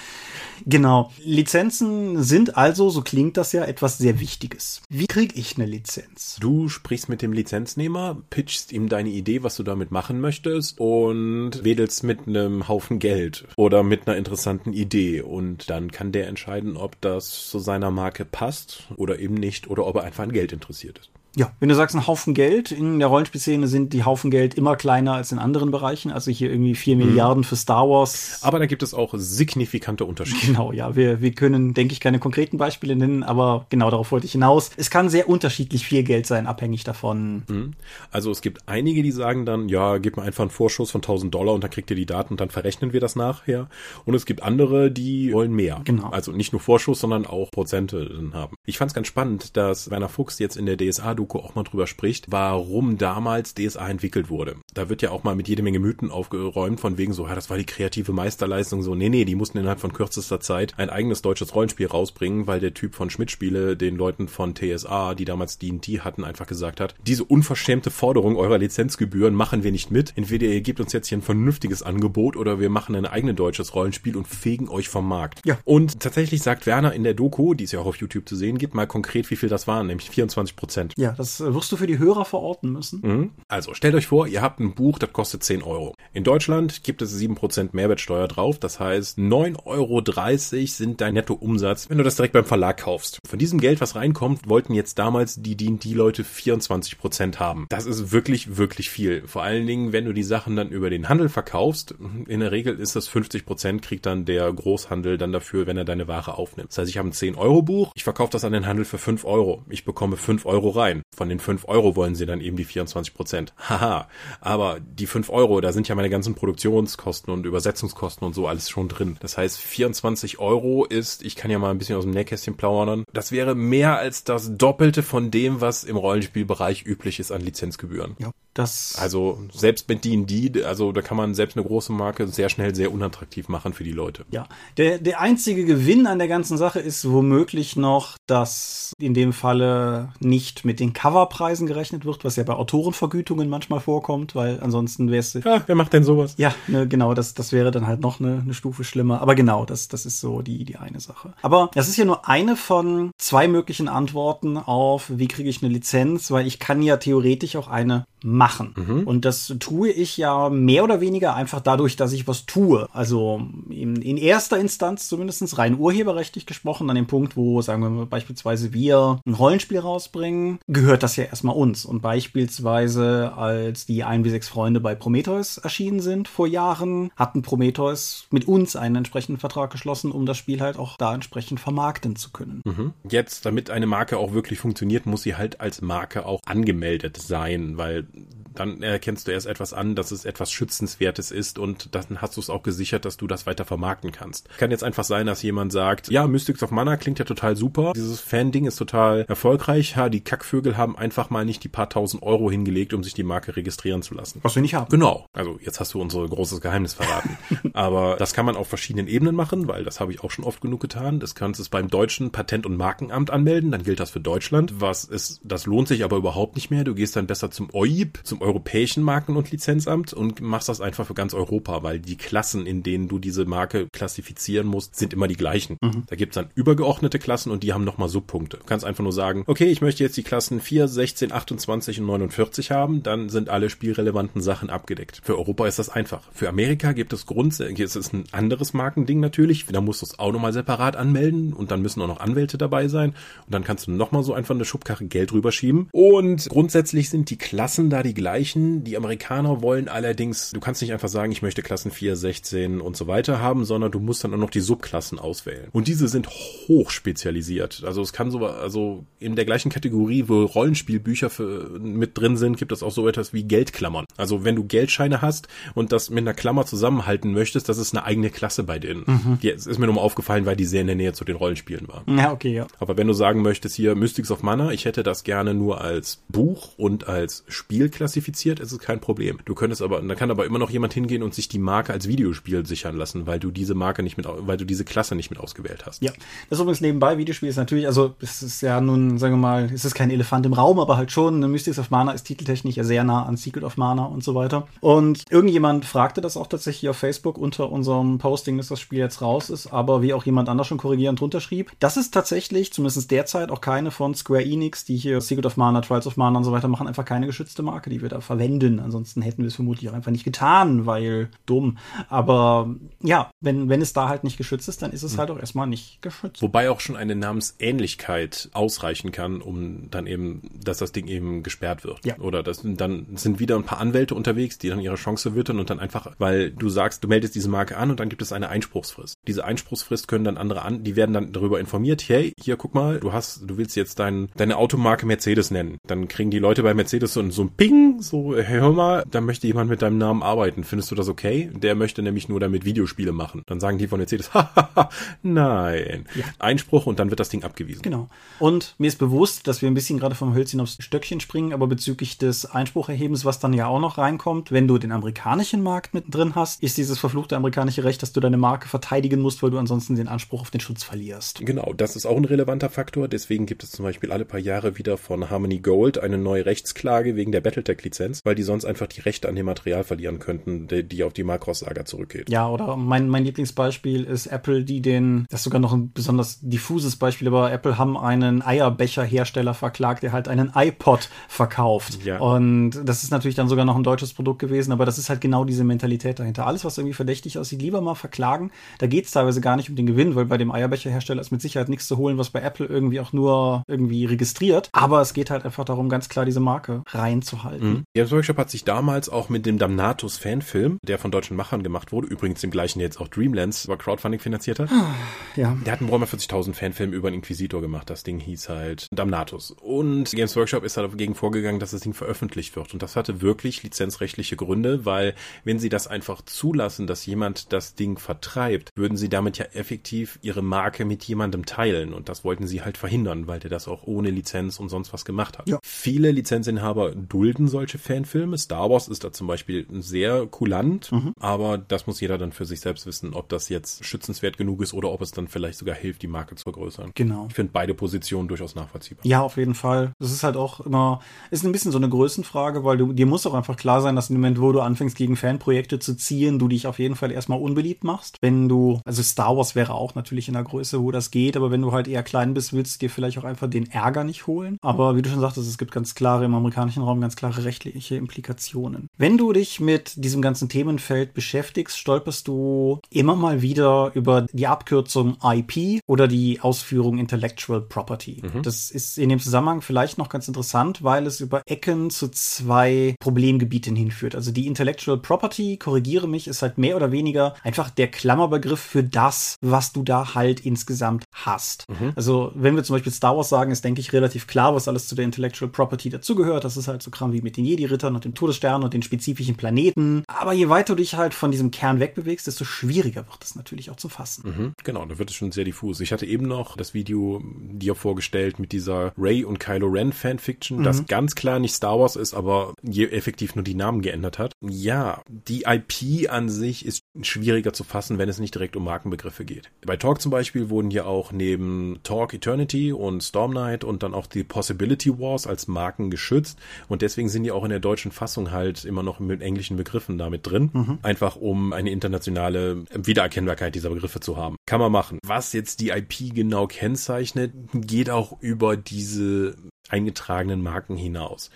[0.67, 1.11] Genau.
[1.23, 4.83] Lizenzen sind also, so klingt das ja, etwas sehr Wichtiges.
[4.89, 6.37] Wie kriege ich eine Lizenz?
[6.41, 11.65] Du sprichst mit dem Lizenznehmer, pitchst ihm deine Idee, was du damit machen möchtest und
[11.65, 16.77] wedelst mit einem Haufen Geld oder mit einer interessanten Idee und dann kann der entscheiden,
[16.77, 20.53] ob das zu seiner Marke passt oder eben nicht oder ob er einfach an Geld
[20.53, 21.11] interessiert ist.
[21.37, 24.77] Ja, wenn du sagst, ein Haufen Geld, in der Rollenspielszene sind die Haufen Geld immer
[24.77, 26.13] kleiner als in anderen Bereichen.
[26.13, 27.07] Also hier irgendwie vier mhm.
[27.07, 28.41] Milliarden für Star Wars.
[28.43, 30.47] Aber da gibt es auch signifikante Unterschiede.
[30.47, 30.95] Genau, ja.
[30.95, 34.71] Wir, wir können, denke ich, keine konkreten Beispiele nennen, aber genau darauf wollte ich hinaus.
[34.77, 37.43] Es kann sehr unterschiedlich viel Geld sein, abhängig davon.
[37.49, 37.73] Mhm.
[38.11, 41.35] Also es gibt einige, die sagen dann, ja, gib mir einfach einen Vorschuss von 1000
[41.35, 43.69] Dollar und dann kriegt ihr die Daten und dann verrechnen wir das nachher.
[44.05, 45.81] Und es gibt andere, die wollen mehr.
[45.85, 46.11] Genau.
[46.11, 48.57] Also nicht nur Vorschuss, sondern auch Prozente haben.
[48.67, 51.63] Ich fand es ganz spannend, dass Werner Fuchs jetzt in der DSA Doku auch mal
[51.63, 54.57] drüber spricht, warum damals DSA entwickelt wurde.
[54.75, 57.49] Da wird ja auch mal mit jede Menge Mythen aufgeräumt, von wegen so, ja, das
[57.49, 61.23] war die kreative Meisterleistung, so, nee, nee, die mussten innerhalb von kürzester Zeit ein eigenes
[61.23, 66.01] deutsches Rollenspiel rausbringen, weil der Typ von Schmidt-Spiele den Leuten von TSA, die damals D&D
[66.01, 70.13] hatten, einfach gesagt hat, diese unverschämte Forderung eurer Lizenzgebühren machen wir nicht mit.
[70.17, 73.75] Entweder ihr gebt uns jetzt hier ein vernünftiges Angebot oder wir machen ein eigenes deutsches
[73.75, 75.41] Rollenspiel und fegen euch vom Markt.
[75.47, 75.59] Ja.
[75.65, 78.59] Und tatsächlich sagt Werner in der Doku, die ist ja auch auf YouTube zu sehen,
[78.59, 80.93] gibt mal konkret, wie viel das waren, nämlich 24 Prozent.
[80.97, 83.01] Ja, das wirst du für die Hörer verorten müssen.
[83.03, 83.31] Mhm.
[83.49, 85.95] Also stellt euch vor, ihr habt ein Buch, das kostet 10 Euro.
[86.13, 91.99] In Deutschland gibt es 7% Mehrwertsteuer drauf, das heißt 9,30 Euro sind dein Nettoumsatz, wenn
[91.99, 93.19] du das direkt beim Verlag kaufst.
[93.27, 97.67] Von diesem Geld, was reinkommt, wollten jetzt damals die die Leute 24% haben.
[97.69, 99.27] Das ist wirklich, wirklich viel.
[99.27, 101.95] Vor allen Dingen, wenn du die Sachen dann über den Handel verkaufst,
[102.27, 106.09] in der Regel ist das 50% kriegt dann der Großhandel dann dafür, wenn er deine
[106.09, 106.71] Ware aufnimmt.
[106.71, 108.99] Das heißt, ich habe ein 10 Euro Buch, ich verkaufe das an den Handel für
[108.99, 109.63] 5 Euro.
[109.69, 111.03] Ich bekomme 5 Euro rein.
[111.15, 113.55] Von den 5 Euro wollen sie dann eben die 24 Prozent.
[113.69, 114.09] Haha.
[114.41, 118.69] Aber die 5 Euro, da sind ja meine ganzen Produktionskosten und Übersetzungskosten und so alles
[118.69, 119.17] schon drin.
[119.21, 123.05] Das heißt, 24 Euro ist, ich kann ja mal ein bisschen aus dem Nähkästchen plaudern,
[123.13, 128.17] das wäre mehr als das Doppelte von dem, was im Rollenspielbereich üblich ist an Lizenzgebühren.
[128.19, 128.33] Ja.
[128.55, 132.75] Das also selbst mit D&D, also da kann man selbst eine große Marke sehr schnell
[132.75, 134.25] sehr unattraktiv machen für die Leute.
[134.31, 139.33] Ja, der, der einzige Gewinn an der ganzen Sache ist womöglich noch, dass in dem
[139.33, 145.11] Falle nicht mit den Coverpreisen gerechnet wird, was ja bei Autorenvergütungen manchmal vorkommt, weil ansonsten
[145.11, 145.35] wäre es...
[145.35, 146.35] Ja, wer macht denn sowas?
[146.37, 149.21] Ja, ne, genau, das, das wäre dann halt noch eine, eine Stufe schlimmer.
[149.21, 151.35] Aber genau, das, das ist so die, die eine Sache.
[151.43, 155.73] Aber das ist ja nur eine von zwei möglichen Antworten auf, wie kriege ich eine
[155.73, 158.07] Lizenz, weil ich kann ja theoretisch auch eine
[158.45, 158.75] machen.
[158.77, 159.05] Mhm.
[159.05, 162.87] Und das tue ich ja mehr oder weniger einfach dadurch, dass ich was tue.
[162.93, 167.89] Also in, in erster Instanz zumindest rein urheberrechtlich gesprochen, an dem Punkt, wo, sagen wir
[167.89, 171.87] mal, beispielsweise wir ein Rollenspiel rausbringen, gehört das ja erstmal uns.
[171.87, 177.41] Und beispielsweise, als die 1 bis 6 Freunde bei Prometheus erschienen sind vor Jahren, hatten
[177.41, 182.15] Prometheus mit uns einen entsprechenden Vertrag geschlossen, um das Spiel halt auch da entsprechend vermarkten
[182.15, 182.61] zu können.
[182.67, 182.93] Mhm.
[183.09, 187.79] Jetzt, damit eine Marke auch wirklich funktioniert, muss sie halt als Marke auch angemeldet sein,
[187.79, 188.07] weil
[188.55, 192.41] dann erkennst du erst etwas an, dass es etwas Schützenswertes ist und dann hast du
[192.41, 194.49] es auch gesichert, dass du das weiter vermarkten kannst.
[194.59, 197.93] Kann jetzt einfach sein, dass jemand sagt, ja, Mystics of Mana klingt ja total super,
[197.95, 202.23] dieses Fan-Ding ist total erfolgreich, ha, die Kackvögel haben einfach mal nicht die paar tausend
[202.23, 204.41] Euro hingelegt, um sich die Marke registrieren zu lassen.
[204.43, 204.89] Was wir nicht haben.
[204.91, 205.27] Genau.
[205.33, 207.37] Also jetzt hast du unser großes Geheimnis verraten.
[207.73, 210.61] Aber das kann man auf verschiedenen Ebenen machen, weil das habe ich auch schon oft
[210.61, 211.21] genug getan.
[211.21, 214.81] Das kannst du beim deutschen Patent- und Markenamt anmelden, dann gilt das für Deutschland.
[214.81, 216.85] Was ist, das lohnt sich aber überhaupt nicht mehr.
[216.85, 221.07] Du gehst dann besser zum OIB, zum Europäischen Marken- und Lizenzamt und machst das einfach
[221.07, 225.29] für ganz Europa, weil die Klassen, in denen du diese Marke klassifizieren musst, sind immer
[225.29, 225.77] die gleichen.
[225.81, 226.05] Mhm.
[226.07, 228.59] Da gibt's dann übergeordnete Klassen und die haben nochmal Subpunkte.
[228.59, 232.07] Du kannst einfach nur sagen, okay, ich möchte jetzt die Klassen 4, 16, 28 und
[232.07, 235.21] 49 haben, dann sind alle spielrelevanten Sachen abgedeckt.
[235.23, 236.23] Für Europa ist das einfach.
[236.33, 240.19] Für Amerika gibt es grundsätzlich, es ist ein anderes Markending natürlich, da musst du es
[240.19, 243.87] auch nochmal separat anmelden und dann müssen auch noch Anwälte dabei sein und dann kannst
[243.87, 245.89] du nochmal so einfach eine Schubkarre Geld rüberschieben.
[245.93, 248.85] Und grundsätzlich sind die Klassen da die gleichen.
[248.85, 252.97] Die Amerikaner wollen allerdings, du kannst nicht einfach sagen, ich möchte Klassen 4, 16 und
[252.97, 255.69] so weiter haben, sondern du musst dann auch noch die Subklassen auswählen.
[255.73, 257.83] Und diese sind hoch spezialisiert.
[257.85, 262.57] Also es kann so, also in der gleichen Kategorie, wo Rollenspielbücher für, mit drin sind,
[262.57, 264.07] gibt es auch so etwas wie Geldklammern.
[264.17, 268.05] Also wenn du Geldscheine hast und das mit einer Klammer zusammenhalten möchtest, das ist eine
[268.05, 269.05] eigene Klasse bei denen.
[269.07, 269.39] Mhm.
[269.43, 271.89] Die ist mir nur mal aufgefallen, weil die sehr in der Nähe zu den Rollenspielen
[271.89, 272.05] war.
[272.07, 272.67] Ja, okay, ja.
[272.79, 276.23] Aber wenn du sagen möchtest hier Mystics of Mana, ich hätte das gerne nur als
[276.29, 279.39] Buch und als Spiel klassifiziert, ist es kein Problem.
[279.47, 282.07] Du könntest aber, da kann aber immer noch jemand hingehen und sich die Marke als
[282.07, 285.41] Videospiel sichern lassen, weil du diese Marke nicht mit, weil du diese Klasse nicht mit
[285.41, 286.03] ausgewählt hast.
[286.03, 286.13] Ja,
[286.51, 287.17] das ist übrigens nebenbei.
[287.17, 290.45] Videospiel ist natürlich, also es ist ja nun, sagen wir mal, es ist kein Elefant
[290.45, 291.39] im Raum, aber halt schon.
[291.39, 294.35] Ne, Mystics of Mana ist titeltechnisch ja sehr nah an Secret of Mana und so
[294.35, 294.69] weiter.
[294.81, 299.23] Und irgendjemand fragte das auch tatsächlich auf Facebook unter unserem Posting, dass das Spiel jetzt
[299.23, 303.11] raus ist, aber wie auch jemand anders schon korrigierend drunter schrieb, das ist tatsächlich, zumindest
[303.11, 306.45] derzeit, auch keine von Square Enix, die hier Secret of Mana, Trials of Mana und
[306.45, 308.81] so weiter machen, einfach keine geschützte Marke, die wir da verwenden.
[308.81, 311.79] Ansonsten hätten wir es vermutlich auch einfach nicht getan, weil dumm.
[312.09, 315.19] Aber ja, wenn, wenn es da halt nicht geschützt ist, dann ist es hm.
[315.19, 316.43] halt auch erstmal nicht geschützt.
[316.43, 321.85] Wobei auch schon eine Namensähnlichkeit ausreichen kann, um dann eben, dass das Ding eben gesperrt
[321.85, 322.05] wird.
[322.05, 322.19] Ja.
[322.19, 325.71] Oder das, dann sind wieder ein paar Anwälte unterwegs, die dann ihre Chance wittern und
[325.71, 328.49] dann einfach, weil du sagst, du meldest diese Marke an und dann gibt es eine
[328.49, 329.15] Einspruchsfrist.
[329.27, 333.01] Diese Einspruchsfrist können dann andere an, die werden dann darüber informiert, hey, hier guck mal,
[333.01, 335.79] du hast, du willst jetzt dein, deine Automarke Mercedes nennen.
[335.87, 339.47] Dann kriegen die Leute bei Mercedes so, so ein Ping, so, hör mal, da möchte
[339.47, 340.65] jemand mit deinem Namen arbeiten.
[340.65, 341.51] Findest du das okay?
[341.55, 343.43] Der möchte nämlich nur damit Videospiele machen.
[343.47, 344.31] Dann sagen die von Mercedes,
[345.23, 346.07] nein.
[346.15, 346.25] Ja.
[346.39, 347.83] Einspruch und dann wird das Ding abgewiesen.
[347.83, 348.09] Genau.
[348.39, 351.67] Und mir ist bewusst, dass wir ein bisschen gerade vom Hölzchen aufs Stöckchen springen, aber
[351.67, 356.35] bezüglich des Einsprucherhebens, was dann ja auch noch reinkommt, wenn du den amerikanischen Markt mittendrin
[356.35, 359.97] hast, ist dieses verfluchte amerikanische Recht, dass du deine Marke verteidigen musst, weil du ansonsten
[359.97, 361.41] den Anspruch auf den Schutz verlierst.
[361.45, 363.09] Genau, das ist auch ein relevanter Faktor.
[363.09, 367.17] Deswegen gibt es zum Beispiel alle paar Jahre wieder von Harmony Gold eine neue Rechtsklage
[367.17, 370.87] wegen der Battletech-Lizenz, weil die sonst einfach die Rechte an dem Material verlieren könnten, die,
[370.87, 372.31] die auf die Macross-Saga zurückgeht.
[372.31, 376.41] Ja, oder mein, mein Lieblingsbeispiel ist Apple, die den, das ist sogar noch ein besonders
[376.41, 382.05] diffuses Beispiel, aber Apple haben einen Eierbecherhersteller verklagt, der halt einen iPod verkauft.
[382.05, 382.19] Ja.
[382.19, 385.21] Und das ist natürlich dann sogar noch ein deutsches Produkt gewesen, aber das ist halt
[385.21, 386.47] genau diese Mentalität dahinter.
[386.47, 388.51] Alles, was irgendwie verdächtig aussieht, lieber mal verklagen.
[388.79, 391.43] Da geht es teilweise gar nicht um den Gewinn, weil bei dem Eierbecherhersteller ist mit
[391.43, 394.69] Sicherheit nichts zu holen, was bei Apple irgendwie auch nur irgendwie registriert.
[394.73, 397.54] Aber es geht halt einfach darum, ganz klar diese Marke reinzuhalten.
[397.63, 397.85] Mhm.
[397.95, 401.93] Games Workshop hat sich damals auch mit dem Damnatus Fanfilm, der von deutschen Machern gemacht
[401.93, 404.71] wurde, übrigens dem gleichen jetzt auch Dreamlands über Crowdfunding finanziert hat.
[404.71, 404.95] Ah,
[405.37, 405.57] ja.
[405.65, 407.91] Der hat einen Warhammer 40.000 Fanfilm über einen Inquisitor gemacht.
[407.91, 409.51] Das Ding hieß halt Damnatus.
[409.51, 412.73] Und Games Workshop ist dagegen vorgegangen, dass das Ding veröffentlicht wird.
[412.73, 417.75] Und das hatte wirklich lizenzrechtliche Gründe, weil wenn sie das einfach zulassen, dass jemand das
[417.75, 421.93] Ding vertreibt, würden sie damit ja effektiv ihre Marke mit jemandem teilen.
[421.93, 425.05] Und das wollten sie halt verhindern, weil der das auch ohne Lizenz und sonst was
[425.05, 425.49] gemacht hat.
[425.49, 425.59] Ja.
[425.63, 428.39] Viele Lizenzinhaber dulden solche Fanfilme.
[428.39, 431.13] Star Wars ist da zum Beispiel sehr kulant, mhm.
[431.21, 434.75] aber das muss jeder dann für sich selbst wissen, ob das jetzt schützenswert genug ist
[434.75, 436.93] oder ob es dann vielleicht sogar hilft, die Marke zu vergrößern.
[436.95, 437.27] Genau.
[437.29, 439.05] Ich finde beide Positionen durchaus nachvollziehbar.
[439.07, 439.93] Ja, auf jeden Fall.
[439.99, 443.27] Das ist halt auch immer, ist ein bisschen so eine Größenfrage, weil du, dir muss
[443.27, 446.49] auch einfach klar sein, dass im Moment, wo du anfängst, gegen Fanprojekte zu ziehen, du
[446.49, 448.19] dich auf jeden Fall erstmal unbeliebt machst.
[448.21, 451.51] Wenn du, also Star Wars wäre auch natürlich in der Größe, wo das geht, aber
[451.51, 454.27] wenn du halt eher klein bist, willst du dir vielleicht auch einfach den Ärger nicht
[454.27, 454.59] holen.
[454.63, 457.97] Aber wie du schon sagtest, es gibt ganz klare im amerikanischen Raum ganz klare rechtliche
[457.97, 458.89] Implikationen.
[458.97, 464.47] Wenn du dich mit diesem ganzen Themenfeld beschäftigst, stolperst du immer mal wieder über die
[464.47, 468.23] Abkürzung IP oder die Ausführung Intellectual Property.
[468.23, 468.43] Mhm.
[468.43, 472.95] Das ist in dem Zusammenhang vielleicht noch ganz interessant, weil es über Ecken zu zwei
[473.01, 474.15] Problemgebieten hinführt.
[474.15, 478.85] Also die Intellectual Property, korrigiere mich, ist halt mehr oder weniger einfach der Klammerbegriff für
[478.85, 481.69] das, was du da halt insgesamt hast.
[481.69, 481.93] Mhm.
[481.97, 484.87] Also wenn wir zum Beispiel Star Wars sagen, ist denke ich relativ klar, was alles
[484.87, 486.45] zu der Intellectual Property dazugehört.
[486.45, 489.35] Das ist halt so Kram wie mit den Jedi-Rittern und dem Todesstern und den spezifischen
[489.35, 490.05] Planeten.
[490.07, 493.71] Aber je weiter du dich halt von diesem Kern wegbewegst, desto schwieriger wird es natürlich
[493.71, 494.23] auch zu fassen.
[494.29, 495.81] Mhm, genau, da wird es schon sehr diffus.
[495.81, 500.59] Ich hatte eben noch das Video dir vorgestellt mit dieser Ray und Kylo Ren Fanfiction,
[500.59, 500.65] mhm.
[500.65, 504.33] das ganz klar nicht Star Wars ist, aber je effektiv nur die Namen geändert hat.
[504.41, 509.25] Ja, die IP an sich ist schwieriger zu fassen, wenn es nicht direkt um Markenbegriffe
[509.25, 509.51] geht.
[509.65, 513.95] Bei Talk zum Beispiel wurden ja auch neben Talk Eternity und Storm Knight und dann
[513.95, 517.91] auch die Possibility Wars als Marken geschützt und deswegen sind die auch in der deutschen
[517.91, 520.79] Fassung halt immer noch mit englischen Begriffen damit drin, mhm.
[520.83, 524.37] einfach um eine internationale Wiedererkennbarkeit dieser Begriffe zu haben.
[524.47, 524.99] Kann man machen.
[525.03, 529.37] Was jetzt die IP genau kennzeichnet, geht auch über diese
[529.71, 531.31] eingetragenen Marken hinaus.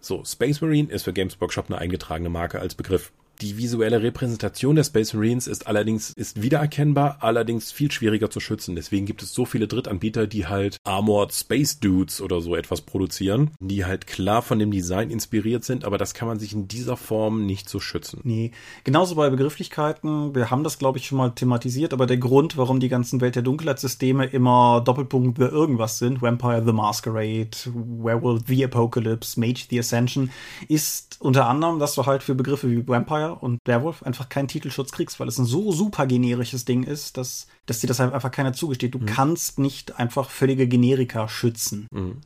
[0.00, 3.12] So, Space Marine ist für Games Workshop eine eingetragene Marke als Begriff.
[3.40, 8.76] Die visuelle Repräsentation der Space Marines ist allerdings ist wiedererkennbar, allerdings viel schwieriger zu schützen.
[8.76, 13.52] Deswegen gibt es so viele Drittanbieter, die halt Armored Space Dudes oder so etwas produzieren,
[13.58, 16.98] die halt klar von dem Design inspiriert sind, aber das kann man sich in dieser
[16.98, 18.20] Form nicht so schützen.
[18.24, 18.50] Nee,
[18.84, 20.34] genauso bei Begrifflichkeiten.
[20.34, 23.36] Wir haben das, glaube ich, schon mal thematisiert, aber der Grund, warum die ganzen Welt
[23.36, 29.78] der Dunkelheit-Systeme immer Doppelpunkt für irgendwas sind, Vampire the Masquerade, Werewolf the Apocalypse, Mage the
[29.78, 30.30] Ascension,
[30.68, 34.92] ist unter anderem, dass du halt für Begriffe wie Vampire und Werwolf einfach keinen Titelschutz
[34.92, 38.52] kriegst, weil es ein so super generisches Ding ist, dass, dass dir das einfach keiner
[38.52, 38.94] zugesteht.
[38.94, 39.06] Du mhm.
[39.06, 41.86] kannst nicht einfach völlige Generika schützen.
[41.92, 42.16] Mhm.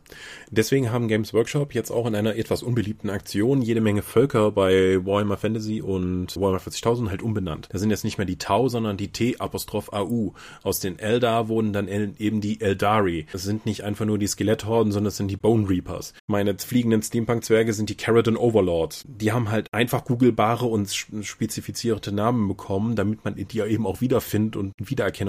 [0.50, 5.04] Deswegen haben Games Workshop jetzt auch in einer etwas unbeliebten Aktion jede Menge Völker bei
[5.04, 7.68] Warhammer Fantasy und Warhammer 40.000 halt umbenannt.
[7.70, 10.32] Da sind jetzt nicht mehr die Tau, sondern die T-Apostroph-AU.
[10.62, 13.26] Aus den Eldar wurden dann eben die Eldari.
[13.32, 16.14] Das sind nicht einfach nur die Skeletthorden, sondern es sind die Bone Reapers.
[16.26, 19.04] Meine fliegenden Steampunk-Zwerge sind die Carradon Overlords.
[19.06, 24.56] Die haben halt einfach googelbare und spezifizierte Namen bekommen, damit man die eben auch wiederfindet
[24.56, 24.72] und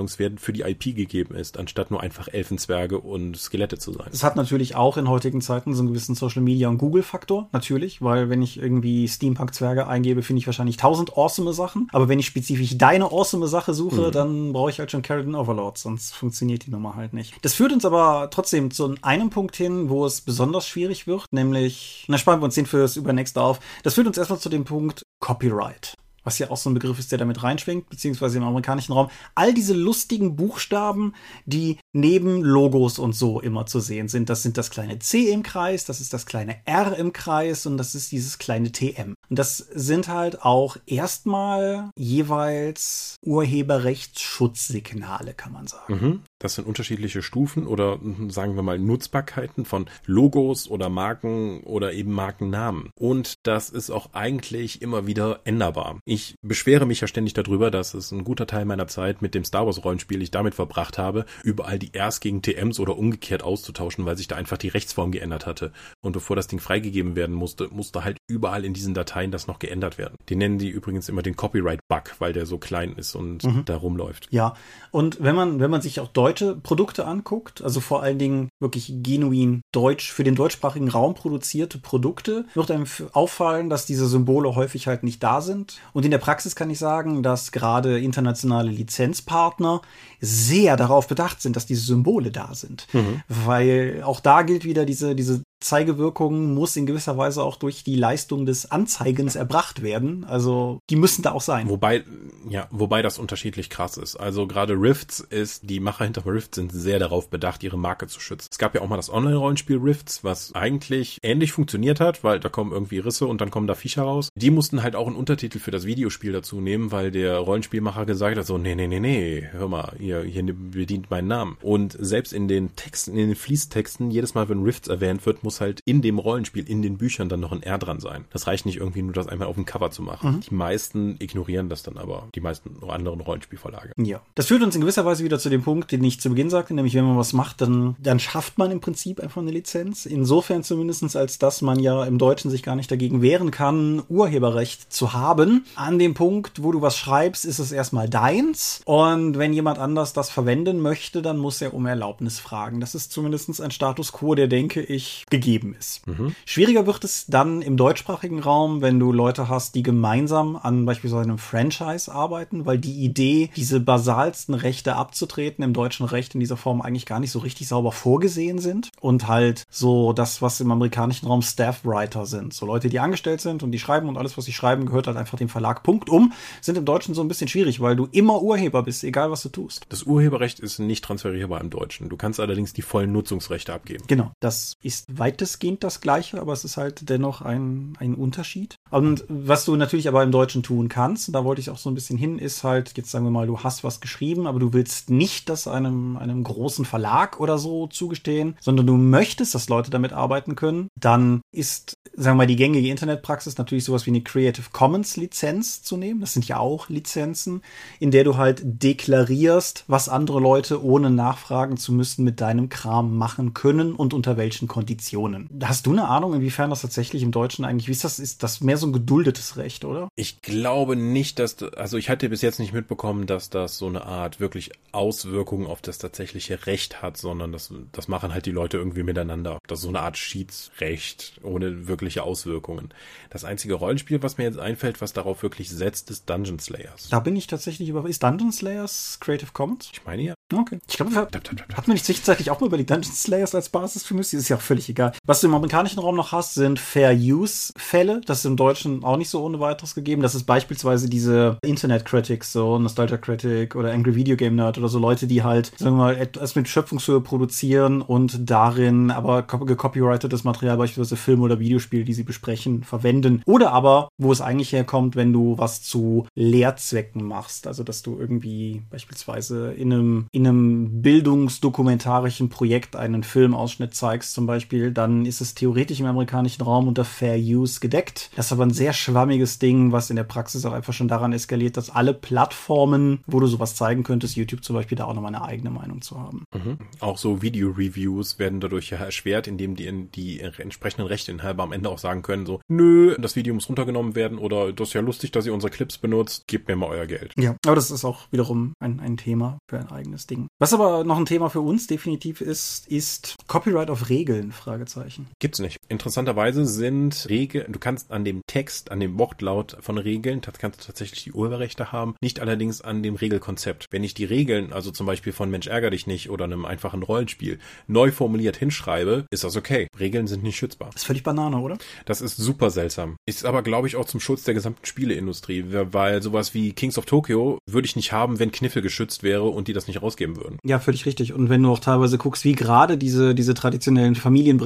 [0.05, 4.07] Wiedererkennungswert für die IP gegeben ist, anstatt nur einfach Elfenzwerge und Skelette zu sein.
[4.11, 7.49] Es hat natürlich auch in heutigen Zeiten so einen gewissen Social Media und Google Faktor,
[7.51, 12.19] natürlich, weil wenn ich irgendwie Steampunk-Zwerge eingebe, finde ich wahrscheinlich tausend awesome Sachen, aber wenn
[12.19, 14.11] ich spezifisch deine awesome Sache suche, mhm.
[14.11, 17.33] dann brauche ich halt schon Carradon Overlord, sonst funktioniert die Nummer halt nicht.
[17.41, 22.05] Das führt uns aber trotzdem zu einem Punkt hin, wo es besonders schwierig wird, nämlich,
[22.07, 23.59] na sparen wir uns den fürs Übernächste auf.
[23.83, 25.95] Das führt uns erstmal zu dem Punkt Copyright.
[26.25, 29.09] Was ja auch so ein Begriff ist, der damit reinschwingt, beziehungsweise im amerikanischen Raum.
[29.33, 31.13] All diese lustigen Buchstaben,
[31.45, 34.29] die neben Logos und so immer zu sehen sind.
[34.29, 37.77] Das sind das kleine C im Kreis, das ist das kleine R im Kreis und
[37.77, 39.15] das ist dieses kleine TM.
[39.29, 45.93] Und das sind halt auch erstmal jeweils Urheberrechtsschutzsignale, kann man sagen.
[45.93, 46.21] Mhm.
[46.39, 52.11] Das sind unterschiedliche Stufen oder sagen wir mal Nutzbarkeiten von Logos oder Marken oder eben
[52.11, 52.89] Markennamen.
[52.99, 55.99] Und das ist auch eigentlich immer wieder änderbar.
[56.05, 59.43] Ich beschwere mich ja ständig darüber, dass es ein guter Teil meiner Zeit mit dem
[59.43, 64.05] Star Wars Rollenspiel ich damit verbracht habe, überall die Rs gegen TMs oder umgekehrt auszutauschen,
[64.05, 65.71] weil sich da einfach die Rechtsform geändert hatte.
[66.01, 69.59] Und bevor das Ding freigegeben werden musste, musste halt überall in diesen Dateien das noch
[69.59, 70.15] geändert werden.
[70.29, 73.63] Den nennen die übrigens immer den Copyright Bug, weil der so klein ist und mhm.
[73.65, 74.27] da rumläuft.
[74.31, 74.55] Ja,
[74.91, 78.93] und wenn man, wenn man sich auch deutsche Produkte anguckt, also vor allen Dingen wirklich
[79.03, 84.87] genuin deutsch, für den deutschsprachigen Raum produzierte Produkte, wird einem auffallen, dass diese Symbole häufig
[84.87, 85.79] halt nicht da sind.
[85.93, 89.81] Und in der Praxis kann ich sagen, dass gerade internationale Lizenzpartner
[90.19, 92.87] sehr darauf bedacht sind, dass diese Symbole da sind.
[92.93, 93.21] Mhm.
[93.27, 97.95] Weil auch da gilt wieder diese, diese Zeigewirkung muss in gewisser Weise auch durch die
[97.95, 100.23] Leistung des Anzeigens erbracht werden.
[100.23, 101.69] Also die müssen da auch sein.
[101.69, 102.03] Wobei,
[102.47, 104.15] ja, wobei das unterschiedlich krass ist.
[104.15, 108.19] Also gerade Rifts ist, die Macher hinter Rifts sind sehr darauf bedacht, ihre Marke zu
[108.19, 108.47] schützen.
[108.51, 112.49] Es gab ja auch mal das Online-Rollenspiel Rifts, was eigentlich ähnlich funktioniert hat, weil da
[112.49, 114.29] kommen irgendwie Risse und dann kommen da Viecher raus.
[114.35, 118.37] Die mussten halt auch einen Untertitel für das Videospiel dazu nehmen, weil der Rollenspielmacher gesagt
[118.37, 121.57] hat, so, nee, nee, nee, nee, hör mal, ihr, hier bedient meinen Namen.
[121.61, 125.54] Und selbst in den Texten, in den Fließtexten, jedes Mal, wenn Rifts erwähnt wird, muss
[125.61, 128.25] halt in dem Rollenspiel, in den Büchern dann noch ein R dran sein.
[128.31, 130.35] Das reicht nicht irgendwie nur, das einmal auf dem Cover zu machen.
[130.35, 130.39] Mhm.
[130.41, 133.91] Die meisten ignorieren das dann aber, die meisten anderen Rollenspielverlage.
[133.97, 134.21] Ja.
[134.35, 136.73] Das führt uns in gewisser Weise wieder zu dem Punkt, den ich zu Beginn sagte,
[136.73, 140.05] nämlich wenn man was macht, dann, dann schafft man im Prinzip einfach eine Lizenz.
[140.05, 144.91] Insofern zumindestens als dass man ja im Deutschen sich gar nicht dagegen wehren kann, Urheberrecht
[144.91, 145.65] zu haben.
[145.75, 148.81] An dem Punkt, wo du was schreibst, ist es erstmal deins.
[148.85, 152.79] Und wenn jemand anders das verwenden möchte, dann muss er um Erlaubnis fragen.
[152.79, 156.05] Das ist zumindest ein Status quo, der denke ich gegeben ist.
[156.07, 156.35] Mhm.
[156.45, 161.23] Schwieriger wird es dann im deutschsprachigen Raum, wenn du Leute hast, die gemeinsam an beispielsweise
[161.23, 166.57] einem Franchise arbeiten, weil die Idee, diese basalsten Rechte abzutreten im deutschen Recht in dieser
[166.57, 170.71] Form eigentlich gar nicht so richtig sauber vorgesehen sind und halt so das, was im
[170.71, 172.53] amerikanischen Raum Staff Writer sind.
[172.53, 175.17] So Leute, die angestellt sind und die schreiben und alles, was sie schreiben, gehört halt
[175.17, 175.83] einfach dem Verlag.
[175.83, 176.33] Punkt um.
[176.61, 179.49] Sind im Deutschen so ein bisschen schwierig, weil du immer Urheber bist, egal was du
[179.49, 179.85] tust.
[179.89, 182.09] Das Urheberrecht ist nicht transferierbar im Deutschen.
[182.09, 184.03] Du kannst allerdings die vollen Nutzungsrechte abgeben.
[184.07, 184.31] Genau.
[184.39, 188.75] Das ist weitestgehend das Gleiche, aber es ist halt dennoch ein, ein Unterschied.
[188.91, 191.95] Und was du natürlich aber im Deutschen tun kannst, da wollte ich auch so ein
[191.95, 195.09] bisschen hin, ist halt, jetzt sagen wir mal, du hast was geschrieben, aber du willst
[195.09, 200.13] nicht das einem, einem großen Verlag oder so zugestehen, sondern du möchtest, dass Leute damit
[200.13, 204.67] arbeiten können, dann ist, sagen wir mal, die gängige Internetpraxis natürlich sowas wie eine Creative
[204.71, 206.21] Commons Lizenz zu nehmen.
[206.21, 207.63] Das sind ja auch Lizenzen,
[207.99, 213.17] in der du halt deklarierst, was andere Leute ohne nachfragen zu müssen mit deinem Kram
[213.17, 215.14] machen können und unter welchen Konditionen.
[215.63, 218.61] Hast du eine Ahnung, inwiefern das tatsächlich im Deutschen eigentlich, wie ist das, ist das
[218.61, 220.09] mehr so ein geduldetes Recht, oder?
[220.15, 224.05] Ich glaube nicht, dass, also ich hatte bis jetzt nicht mitbekommen, dass das so eine
[224.05, 228.77] Art wirklich Auswirkungen auf das tatsächliche Recht hat, sondern das, das machen halt die Leute
[228.77, 229.59] irgendwie miteinander.
[229.67, 232.89] Das ist so eine Art Schiedsrecht ohne wirkliche Auswirkungen.
[233.29, 237.09] Das einzige Rollenspiel, was mir jetzt einfällt, was darauf wirklich setzt, ist Dungeon Slayers.
[237.09, 239.89] Da bin ich tatsächlich über, ist Dungeon Slayers Creative Commons?
[239.91, 240.33] Ich meine ja.
[240.53, 240.79] Okay.
[240.87, 244.13] Ich glaube, hat man nicht zwischenzeitlich auch mal über die Dungeon Slayers als Basis für
[244.13, 244.39] Mystery?
[244.39, 245.04] Ist ja auch völlig egal.
[245.25, 248.21] Was du im amerikanischen Raum noch hast, sind Fair-Use-Fälle.
[248.25, 250.21] Das ist im Deutschen auch nicht so ohne weiteres gegeben.
[250.21, 254.99] Das ist beispielsweise diese Internet-Critics, so Nostalgia Critic oder Angry Video Game Nerd oder so
[254.99, 260.77] Leute, die halt, sagen wir mal, etwas mit Schöpfungshöhe produzieren und darin aber gecopyrightetes Material,
[260.77, 263.41] beispielsweise Film oder Videospiel, die sie besprechen, verwenden.
[263.45, 267.67] Oder aber, wo es eigentlich herkommt, wenn du was zu Lehrzwecken machst.
[267.67, 274.45] Also, dass du irgendwie beispielsweise in einem, in einem bildungsdokumentarischen Projekt einen Filmausschnitt zeigst, zum
[274.45, 278.29] Beispiel, dann ist es theoretisch im amerikanischen Raum unter Fair Use gedeckt.
[278.35, 281.33] Das ist aber ein sehr schwammiges Ding, was in der Praxis auch einfach schon daran
[281.33, 285.35] eskaliert, dass alle Plattformen, wo du sowas zeigen könntest, YouTube zum Beispiel, da auch nochmal
[285.35, 286.45] eine eigene Meinung zu haben.
[286.53, 286.77] Mhm.
[286.99, 291.99] Auch so Video-Reviews werden dadurch ja erschwert, indem die, die entsprechenden Rechteinhaber am Ende auch
[291.99, 295.45] sagen können, so, nö, das Video muss runtergenommen werden oder das ist ja lustig, dass
[295.45, 297.33] ihr unsere Clips benutzt, gebt mir mal euer Geld.
[297.37, 300.47] Ja, aber das ist auch wiederum ein, ein Thema für ein eigenes Ding.
[300.59, 304.84] Was aber noch ein Thema für uns definitiv ist, ist Copyright auf Regeln, Fragezeichen.
[304.85, 305.27] Fragezeichen.
[305.39, 305.79] Gibt's nicht.
[305.89, 310.81] Interessanterweise sind Regeln, du kannst an dem Text, an dem Wortlaut von Regeln, das kannst
[310.81, 313.87] du tatsächlich die Urheberrechte haben, nicht allerdings an dem Regelkonzept.
[313.91, 317.03] Wenn ich die Regeln, also zum Beispiel von Mensch ärger dich nicht oder einem einfachen
[317.03, 319.87] Rollenspiel, neu formuliert hinschreibe, ist das okay.
[319.99, 320.89] Regeln sind nicht schützbar.
[320.93, 321.77] Das ist völlig Banane, oder?
[322.05, 323.17] Das ist super seltsam.
[323.25, 327.05] Ist aber, glaube ich, auch zum Schutz der gesamten Spieleindustrie, weil sowas wie Kings of
[327.05, 330.59] Tokyo würde ich nicht haben, wenn Kniffel geschützt wäre und die das nicht rausgeben würden.
[330.63, 331.33] Ja, völlig richtig.
[331.33, 334.15] Und wenn du auch teilweise guckst, wie gerade diese, diese traditionellen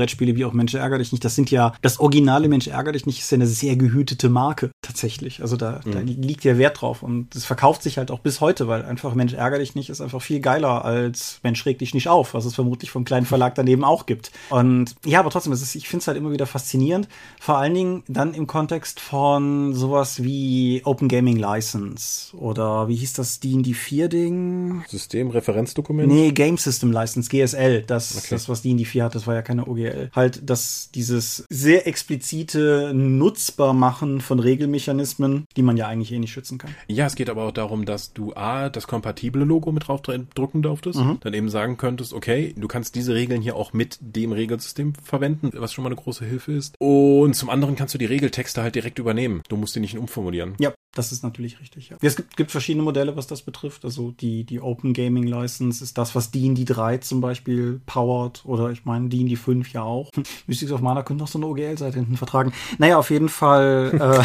[0.10, 3.05] Familienbrettspiele wie auch Mensch ärger dich nicht, das sind ja, das originale Mensch ärger dich
[3.05, 5.41] nicht ist ja eine sehr gehütete Marke, tatsächlich.
[5.41, 5.91] Also da, mhm.
[5.91, 9.14] da liegt ja Wert drauf und es verkauft sich halt auch bis heute, weil einfach
[9.14, 12.45] Mensch ärger dich nicht ist einfach viel geiler als Mensch reg dich nicht auf, was
[12.45, 14.32] es vermutlich vom kleinen Verlag daneben auch gibt.
[14.49, 17.07] Und ja, aber trotzdem, es ist, ich finde es halt immer wieder faszinierend,
[17.39, 23.14] vor allen Dingen dann im Kontext von sowas wie Open Gaming License oder wie hieß
[23.14, 24.84] das D&D 4 Ding?
[24.88, 26.12] Systemreferenzdokument?
[26.12, 27.84] Nee, Game System License, GSL.
[27.84, 28.28] Das, okay.
[28.32, 29.98] das was D&D 4 hat, das war ja keine OGL.
[30.13, 36.57] Halt, dass dieses sehr explizite Nutzbarmachen von Regelmechanismen, die man ja eigentlich eh nicht schützen
[36.57, 36.73] kann.
[36.87, 40.99] Ja, es geht aber auch darum, dass du A, das kompatible Logo mit draufdrucken durftest,
[40.99, 41.17] mhm.
[41.21, 45.51] dann eben sagen könntest, okay, du kannst diese Regeln hier auch mit dem Regelsystem verwenden,
[45.53, 46.75] was schon mal eine große Hilfe ist.
[46.79, 49.41] Und zum anderen kannst du die Regeltexte halt direkt übernehmen.
[49.49, 50.55] Du musst die nicht umformulieren.
[50.59, 51.97] Ja, das ist natürlich richtig, ja.
[52.01, 53.85] Es gibt, gibt verschiedene Modelle, was das betrifft.
[53.85, 58.71] Also die, die Open Gaming License ist das, was D&D 3 zum Beispiel powert oder
[58.71, 60.09] ich meine D&D 5 ja auch.
[60.47, 62.53] Mystics of Mana könnte noch so eine OGL-Seite hinten vertragen.
[62.79, 64.23] Naja, auf jeden Fall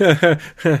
[0.00, 0.36] äh,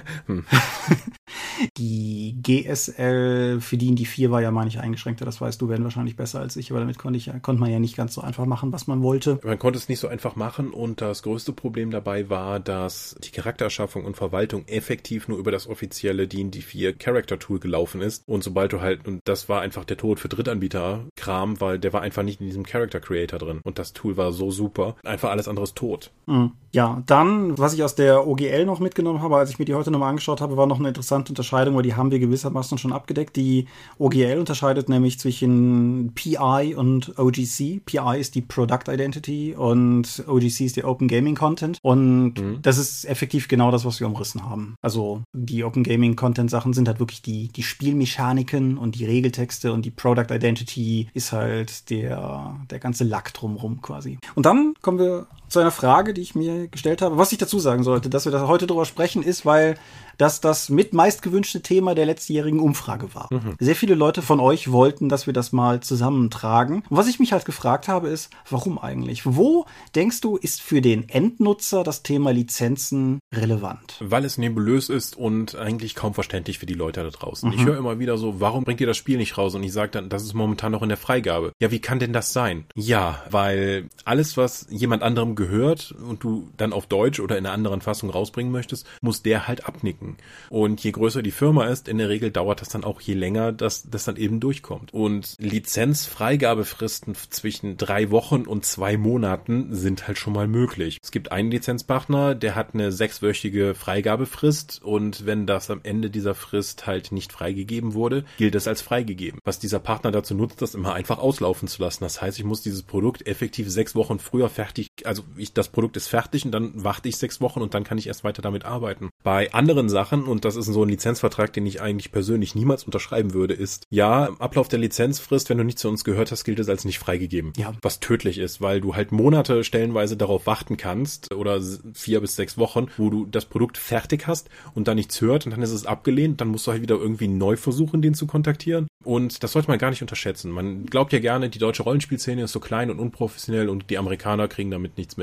[1.76, 6.16] Die GSL für die 4 war ja mal nicht eingeschränkter, das weißt du, werden wahrscheinlich
[6.16, 8.72] besser als ich, aber damit konnte ich konnte man ja nicht ganz so einfach machen,
[8.72, 9.38] was man wollte.
[9.44, 13.30] Man konnte es nicht so einfach machen und das größte Problem dabei war, dass die
[13.30, 18.44] Charaktererschaffung und Verwaltung effektiv nur über das offizielle D&D 4 Character Tool gelaufen ist und
[18.44, 22.22] sobald du halt, und das war einfach der Tod für Drittanbieter-Kram, weil der war einfach
[22.22, 25.64] nicht in diesem Character Creator drin und das Tool war so super, einfach alles andere
[25.64, 26.10] ist tot.
[26.26, 26.52] Mhm.
[26.72, 29.90] Ja, dann, was ich aus der OGL noch mitgenommen habe, als ich mir die heute
[29.90, 33.34] nochmal angeschaut habe, war noch eine interessante Unterscheidung, weil die haben wir gewissermaßen schon abgedeckt.
[33.34, 33.66] Die
[33.98, 37.84] OGL unterscheidet nämlich zwischen PI und OGC.
[37.84, 41.78] PI ist die Product Identity und OGC ist der Open Gaming Content.
[41.82, 42.58] Und mhm.
[42.62, 44.76] das ist effektiv genau das, was wir umrissen haben.
[44.80, 49.72] Also die Open Gaming Content Sachen sind halt wirklich die, die Spielmechaniken und die Regeltexte
[49.72, 54.18] und die Product Identity ist halt der, der ganze Lack drumrum quasi.
[54.34, 57.18] Und dann kommen wir zu einer Frage, die ich mir gestellt habe.
[57.18, 59.76] Was ich dazu sagen sollte, dass wir da heute drüber sprechen, ist, weil
[60.20, 63.28] dass das mit meistgewünschte Thema der letztjährigen Umfrage war.
[63.30, 63.54] Mhm.
[63.58, 66.82] Sehr viele Leute von euch wollten, dass wir das mal zusammentragen.
[66.90, 69.22] Und was ich mich halt gefragt habe, ist, warum eigentlich?
[69.24, 73.96] Wo denkst du, ist für den Endnutzer das Thema Lizenzen relevant?
[74.00, 77.48] Weil es nebulös ist und eigentlich kaum verständlich für die Leute da draußen.
[77.48, 77.56] Mhm.
[77.56, 79.54] Ich höre immer wieder so, warum bringt ihr das Spiel nicht raus?
[79.54, 81.52] Und ich sage dann, das ist momentan noch in der Freigabe.
[81.60, 82.66] Ja, wie kann denn das sein?
[82.74, 87.54] Ja, weil alles, was jemand anderem gehört und du dann auf Deutsch oder in einer
[87.54, 90.16] anderen Fassung rausbringen möchtest, muss der halt abnicken.
[90.50, 93.52] Und je größer die Firma ist, in der Regel dauert das dann auch je länger,
[93.52, 94.92] dass das dann eben durchkommt.
[94.92, 100.98] Und Lizenzfreigabefristen zwischen drei Wochen und zwei Monaten sind halt schon mal möglich.
[101.02, 106.34] Es gibt einen Lizenzpartner, der hat eine sechswöchige Freigabefrist und wenn das am Ende dieser
[106.34, 109.40] Frist halt nicht freigegeben wurde, gilt es als freigegeben.
[109.44, 112.04] Was dieser Partner dazu nutzt, das immer einfach auslaufen zu lassen.
[112.04, 115.96] Das heißt, ich muss dieses Produkt effektiv sechs Wochen früher fertig, also ich, das Produkt
[115.96, 118.64] ist fertig und dann warte ich sechs Wochen und dann kann ich erst weiter damit
[118.64, 119.10] arbeiten.
[119.22, 123.34] Bei anderen Sachen und das ist so ein Lizenzvertrag, den ich eigentlich persönlich niemals unterschreiben
[123.34, 126.58] würde, ist, ja, im Ablauf der Lizenzfrist, wenn du nicht zu uns gehört hast, gilt
[126.58, 127.52] es als nicht freigegeben.
[127.56, 127.74] Ja.
[127.82, 131.60] Was tödlich ist, weil du halt Monate stellenweise darauf warten kannst oder
[131.94, 135.52] vier bis sechs Wochen, wo du das Produkt fertig hast und dann nichts hört und
[135.52, 138.88] dann ist es abgelehnt, dann musst du halt wieder irgendwie neu versuchen, den zu kontaktieren.
[139.04, 140.50] Und das sollte man gar nicht unterschätzen.
[140.50, 144.48] Man glaubt ja gerne, die deutsche Rollenspielszene ist so klein und unprofessionell und die Amerikaner
[144.48, 145.19] kriegen damit nichts mit.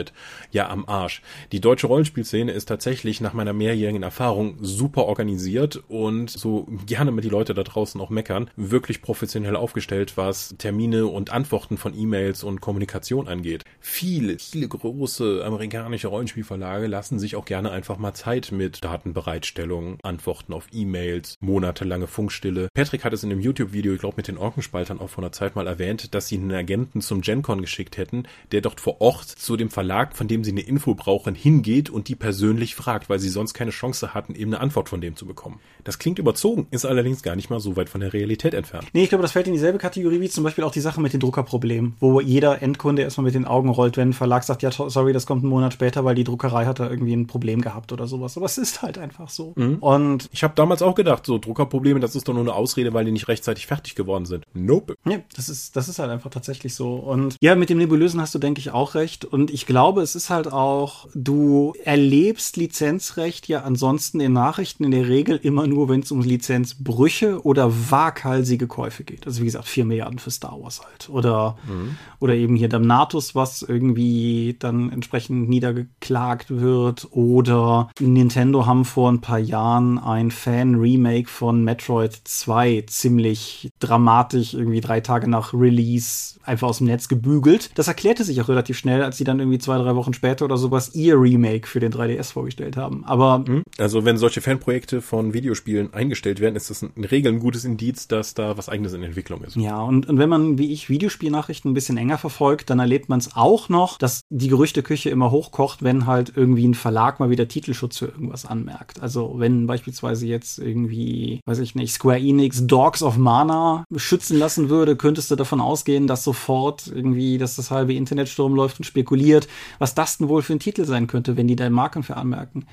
[0.52, 1.22] Ja, am Arsch.
[1.52, 7.24] Die deutsche Rollenspielszene ist tatsächlich nach meiner mehrjährigen Erfahrung super organisiert und so gerne mit
[7.24, 12.44] die Leute da draußen auch meckern, wirklich professionell aufgestellt, was Termine und Antworten von E-Mails
[12.44, 13.64] und Kommunikation angeht.
[13.80, 20.54] Viele, viele große amerikanische Rollenspielverlage lassen sich auch gerne einfach mal Zeit mit Datenbereitstellung, Antworten
[20.54, 22.70] auf E-Mails, monatelange Funkstille.
[22.74, 25.56] Patrick hat es in dem YouTube-Video, ich glaube mit den Orkenspaltern auch vor einer Zeit
[25.56, 29.58] mal erwähnt, dass sie einen Agenten zum GenCon geschickt hätten, der dort vor Ort zu
[29.58, 33.30] dem Verlag, von dem sie eine Info brauchen, hingeht und die persönlich fragt, weil sie
[33.30, 35.60] sonst keine Chance hatten, eben eine Antwort von dem zu bekommen.
[35.84, 38.88] Das klingt überzogen, ist allerdings gar nicht mal so weit von der Realität entfernt.
[38.94, 41.14] Nee, ich glaube, das fällt in dieselbe Kategorie wie zum Beispiel auch die Sache mit
[41.14, 44.72] den Druckerproblemen, wo jeder Endkunde erstmal mit den Augen rollt, wenn ein Verlag sagt, ja,
[44.72, 47.92] sorry, das kommt einen Monat später, weil die Druckerei hat da irgendwie ein Problem gehabt
[47.92, 48.36] oder sowas.
[48.38, 49.54] Aber es ist halt einfach so.
[49.56, 49.78] Mhm.
[49.78, 53.06] Und ich habe damals auch gedacht, so Druckerprobleme, das ist doch nur eine Ausrede, weil
[53.06, 54.46] die nicht rechtzeitig fertig geworden sind.
[54.54, 54.96] Nope.
[55.06, 56.96] Ja, das ist, das ist halt einfach tatsächlich so.
[56.96, 59.26] Und ja, mit dem Nebulösen hast du, denke ich, auch recht.
[59.26, 64.92] Und ich glaube, es ist halt auch, du erlebst Lizenzrecht ja ansonsten in Nachrichten in
[64.92, 69.28] der Regel immer nur, wenn es um Lizenzbrüche oder waghalsige Käufe geht.
[69.28, 71.10] Also wie gesagt, vier Milliarden für Star Wars halt.
[71.10, 71.98] Oder, mhm.
[72.20, 77.10] oder eben hier Damnatus, was irgendwie dann entsprechend niedergeklagt wird.
[77.12, 84.82] Oder Nintendo haben vor ein paar Jahren ein Fan-Remake von Metroid 2 ziemlich dramatisch irgendwie
[84.82, 87.72] drei Tage nach Release einfach aus dem Netz gebügelt.
[87.76, 90.58] Das erklärte sich auch relativ schnell, als sie dann irgendwie zwei, drei Wochen später oder
[90.58, 93.04] sowas ihr Remake für den 3DS vorgestellt haben.
[93.06, 93.64] Aber hm?
[93.78, 98.08] also wenn solche Fanprojekte von Videospielen eingestellt werden, ist das in Regel ein gutes Indiz,
[98.08, 99.56] dass da was eigenes in Entwicklung ist.
[99.56, 103.20] Ja, und, und wenn man wie ich Videospielnachrichten ein bisschen enger verfolgt, dann erlebt man
[103.20, 107.48] es auch noch, dass die Gerüchteküche immer hochkocht, wenn halt irgendwie ein Verlag mal wieder
[107.48, 109.02] Titelschutz für irgendwas anmerkt.
[109.02, 114.70] Also wenn beispielsweise jetzt irgendwie, weiß ich nicht, Square Enix Dogs of Mana schützen lassen
[114.70, 118.86] würde, könntest du davon ausgehen, dass sofort irgendwie, dass das halbe Internet Sturm läuft und
[118.86, 119.47] spekuliert,
[119.80, 122.66] was das denn wohl für ein Titel sein könnte, wenn die deinen Marken für anmerken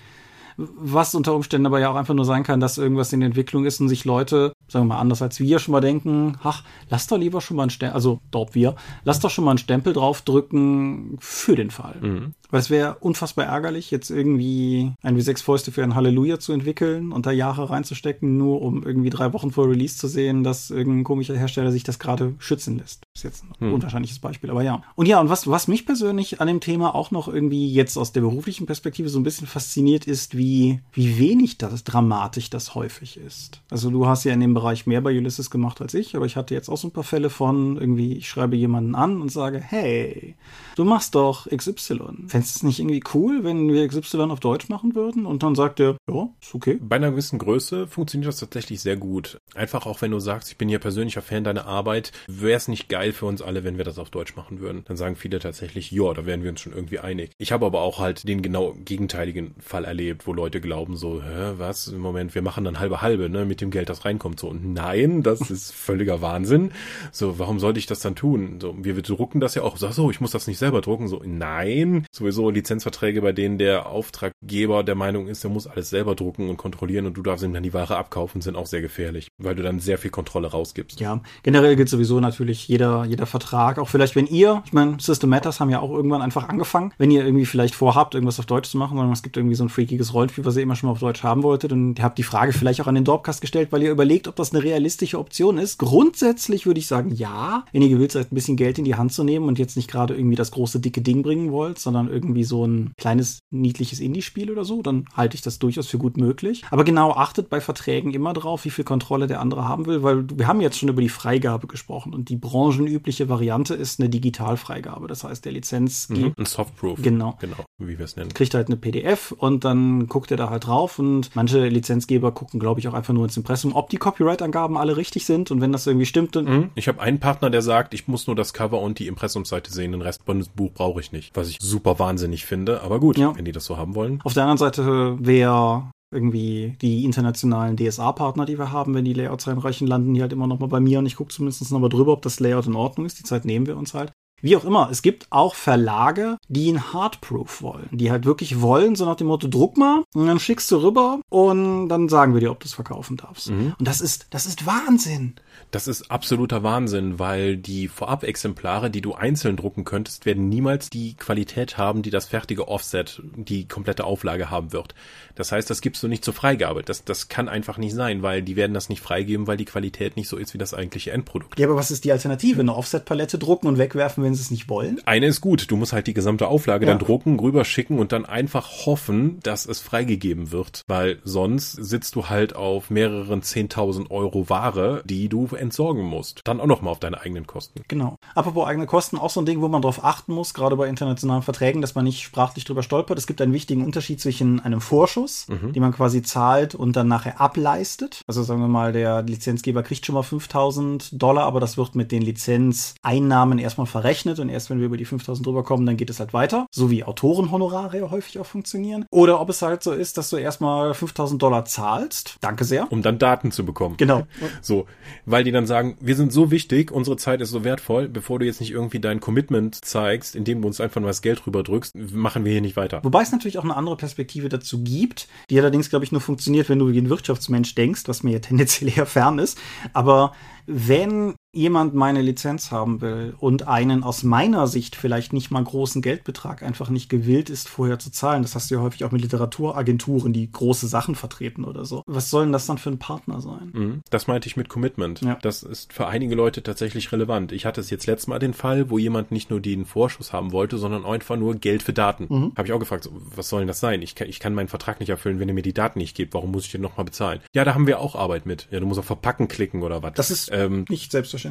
[0.57, 3.81] was unter Umständen aber ja auch einfach nur sein kann, dass irgendwas in Entwicklung ist
[3.81, 7.19] und sich Leute, sagen wir mal anders als wir, schon mal denken, ach, lass doch
[7.19, 11.17] lieber schon mal einen Stempel, also dort wir, lass doch schon mal einen Stempel draufdrücken
[11.21, 11.97] für den Fall.
[12.01, 12.35] Mhm.
[12.51, 17.13] Weil es wäre unfassbar ärgerlich, jetzt irgendwie ein W6 Fäuste für ein Halleluja zu entwickeln
[17.13, 21.05] und da Jahre reinzustecken, nur um irgendwie drei Wochen vor Release zu sehen, dass irgendein
[21.05, 23.03] komischer Hersteller sich das gerade schützen lässt.
[23.15, 23.75] Das ist jetzt ein hm.
[23.75, 24.83] unwahrscheinliches Beispiel, aber ja.
[24.95, 28.13] Und ja, und was, was mich persönlich an dem Thema auch noch irgendwie jetzt aus
[28.13, 33.17] der beruflichen Perspektive so ein bisschen fasziniert ist, wie, wie wenig das dramatisch das häufig
[33.17, 33.61] ist.
[33.71, 36.37] Also du hast ja in dem Bereich mehr bei Ulysses gemacht als ich, aber ich
[36.37, 39.61] hatte jetzt auch so ein paar Fälle von irgendwie, ich schreibe jemanden an und sage,
[39.61, 40.35] hey,
[40.77, 42.29] du machst doch XY.
[42.29, 45.27] Fändest du es nicht irgendwie cool, wenn wir XY auf Deutsch machen würden?
[45.27, 46.79] Und dann sagt er, ja, ist okay.
[46.81, 49.39] Bei einer gewissen Größe funktioniert das tatsächlich sehr gut.
[49.55, 52.89] Einfach auch wenn du sagst, ich bin ja persönlicher Fan deiner Arbeit, wäre es nicht
[52.89, 54.83] geil für uns alle, wenn wir das auf Deutsch machen würden.
[54.87, 57.31] Dann sagen viele tatsächlich, ja, da wären wir uns schon irgendwie einig.
[57.39, 61.55] Ich habe aber auch halt den genau gegenteiligen Fall erlebt, wo Leute glauben so, hä,
[61.57, 64.41] was, im Moment, wir machen dann halbe halbe, ne, mit dem Geld, das reinkommt.
[64.41, 66.73] So, und nein, das ist völliger Wahnsinn.
[67.13, 68.59] So, warum sollte ich das dann tun?
[68.61, 69.77] So, wir drucken das ja auch.
[69.77, 71.09] So, ich muss das nicht selber drucken.
[71.09, 72.07] So, nein.
[72.25, 76.57] Sowieso Lizenzverträge, bei denen der Auftraggeber der Meinung ist, er muss alles selber drucken und
[76.57, 79.63] kontrollieren und du darfst ihm dann die Ware abkaufen, sind auch sehr gefährlich, weil du
[79.63, 81.01] dann sehr viel Kontrolle rausgibst.
[81.01, 85.29] Ja, generell gilt sowieso natürlich jeder, jeder Vertrag, auch vielleicht wenn ihr, ich meine, System
[85.29, 88.71] Matters haben ja auch irgendwann einfach angefangen, wenn ihr irgendwie vielleicht vorhabt, irgendwas auf Deutsch
[88.71, 90.93] zu machen, sondern es gibt irgendwie so ein freakiges Rollenspiel, was ihr immer schon mal
[90.93, 93.83] auf Deutsch haben wolltet und habt die Frage vielleicht auch an den Dorpcast gestellt, weil
[93.83, 95.79] ihr überlegt, ob das eine realistische Option ist.
[95.79, 99.13] Grundsätzlich würde ich sagen, ja, wenn ihr gewillt seid, ein bisschen Geld in die Hand
[99.13, 102.45] zu nehmen und jetzt nicht gerade irgendwie das große dicke Ding bringen wollt, sondern irgendwie
[102.45, 106.63] so ein kleines niedliches Indie-Spiel oder so, dann halte ich das durchaus für gut möglich.
[106.71, 110.27] Aber genau achtet bei Verträgen immer drauf, wie viel Kontrolle der andere haben will, weil
[110.31, 115.07] wir haben jetzt schon über die Freigabe gesprochen und die branchenübliche Variante ist eine Digitalfreigabe.
[115.09, 117.01] Das heißt, der Lizenz mhm, ein Softproof.
[117.03, 117.37] Genau.
[117.41, 118.33] Genau, wie wir es nennen.
[118.33, 122.61] Kriegt halt eine PDF und dann guckt er da halt drauf und manche Lizenzgeber gucken,
[122.61, 125.73] glaube ich, auch einfach nur ins Impressum, ob die Copyright-Angaben alle richtig sind und wenn
[125.73, 126.37] das irgendwie stimmt.
[126.37, 126.71] Dann mhm.
[126.75, 129.93] Ich habe einen Partner, der sagt, ich muss nur das Cover und die Impressumsseite sehen,
[129.93, 131.35] den Rest von Buch brauche ich nicht.
[131.35, 133.35] Was ich super wahnsinnig finde, aber gut, ja.
[133.35, 134.21] wenn die das so haben wollen.
[134.25, 139.49] Auf der anderen Seite, wer irgendwie die internationalen DSA-Partner, die wir haben, wenn die Layouts
[139.49, 141.89] reinreichen, landen die halt immer noch mal bei mir und ich gucke zumindest noch mal
[141.89, 143.19] drüber, ob das Layout in Ordnung ist.
[143.19, 144.13] Die Zeit nehmen wir uns halt.
[144.45, 148.95] Wie auch immer, es gibt auch Verlage, die ein Hardproof wollen, die halt wirklich wollen,
[148.95, 152.41] so nach dem Motto, druck mal und dann schickst du rüber und dann sagen wir
[152.41, 153.49] dir, ob du es verkaufen darfst.
[153.49, 153.75] Mhm.
[153.79, 155.37] Und das ist, das ist Wahnsinn.
[155.71, 161.15] Das ist absoluter Wahnsinn, weil die Vorab-Exemplare, die du einzeln drucken könntest, werden niemals die
[161.15, 164.95] Qualität haben, die das fertige Offset, die komplette Auflage haben wird.
[165.37, 166.83] Das heißt, das gibst du nicht zur Freigabe.
[166.83, 170.17] Das, das kann einfach nicht sein, weil die werden das nicht freigeben, weil die Qualität
[170.17, 171.59] nicht so ist wie das eigentliche Endprodukt.
[171.59, 172.61] Ja, aber was ist die Alternative?
[172.61, 175.01] Eine Offset-Palette drucken und wegwerfen, wenn sie es nicht wollen?
[175.05, 175.71] Eine ist gut.
[175.71, 176.93] Du musst halt die gesamte Auflage ja.
[176.93, 182.29] dann drucken, rüberschicken und dann einfach hoffen, dass es freigegeben wird, weil sonst sitzt du
[182.29, 186.41] halt auf mehreren 10.000 Euro Ware, die du entsorgen musst.
[186.45, 187.83] Dann auch nochmal auf deine eigenen Kosten.
[187.89, 188.17] Genau.
[188.35, 191.43] Apropos eigene Kosten, auch so ein Ding, wo man drauf achten muss, gerade bei internationalen
[191.43, 193.19] Verträgen, dass man nicht sprachlich drüber stolpert.
[193.19, 195.73] Es gibt einen wichtigen Unterschied zwischen einem Vorschuss, mhm.
[195.73, 198.23] den man quasi zahlt und dann nachher ableistet.
[198.27, 202.13] Also sagen wir mal, der Lizenzgeber kriegt schon mal 5000 Dollar, aber das wird mit
[202.13, 205.97] den Lizenzeinnahmen erstmal verrechnet berechnet und erst wenn wir über die 5000 drüber kommen, dann
[205.97, 206.67] geht es halt weiter.
[206.71, 209.07] So wie Autorenhonorare ja häufig auch funktionieren.
[209.11, 212.37] Oder ob es halt so ist, dass du erstmal 5000 Dollar zahlst.
[212.41, 212.91] Danke sehr.
[212.93, 213.97] Um dann Daten zu bekommen.
[213.97, 214.27] Genau.
[214.63, 214.87] So,
[215.27, 218.47] weil die dann sagen, wir sind so wichtig, unsere Zeit ist so wertvoll, bevor du
[218.47, 222.45] jetzt nicht irgendwie dein Commitment zeigst, indem du uns einfach nur das Geld rüberdrückst, machen
[222.45, 223.01] wir hier nicht weiter.
[223.03, 226.69] Wobei es natürlich auch eine andere Perspektive dazu gibt, die allerdings, glaube ich, nur funktioniert,
[226.69, 229.59] wenn du wie ein Wirtschaftsmensch denkst, was mir ja tendenziell eher fern ist.
[229.93, 230.33] Aber
[230.67, 236.03] wenn jemand meine Lizenz haben will und einen aus meiner Sicht vielleicht nicht mal großen
[236.03, 239.23] Geldbetrag einfach nicht gewillt ist, vorher zu zahlen, das hast du ja häufig auch mit
[239.23, 242.03] Literaturagenturen, die große Sachen vertreten oder so.
[242.07, 243.71] Was soll denn das dann für ein Partner sein?
[243.73, 244.01] Mhm.
[244.11, 245.21] Das meinte ich mit Commitment.
[245.23, 245.39] Ja.
[245.43, 247.53] Das ist für einige Leute tatsächlich relevant.
[247.53, 250.53] Ich hatte es jetzt letztes Mal den Fall, wo jemand nicht nur den Vorschuss haben
[250.53, 252.27] wollte, sondern einfach nur Geld für Daten.
[252.29, 252.53] Mhm.
[252.57, 254.03] Habe ich auch gefragt, was soll denn das sein?
[254.03, 256.35] Ich kann, ich kann meinen Vertrag nicht erfüllen, wenn ihr mir die Daten nicht gebt.
[256.35, 257.41] Warum muss ich den nochmal bezahlen?
[257.55, 258.69] Ja, da haben wir auch Arbeit mit.
[258.71, 260.15] Ja, du musst auf Verpacken klicken oder was.
[260.15, 261.44] Das ist ähm, nicht selbstverständlich.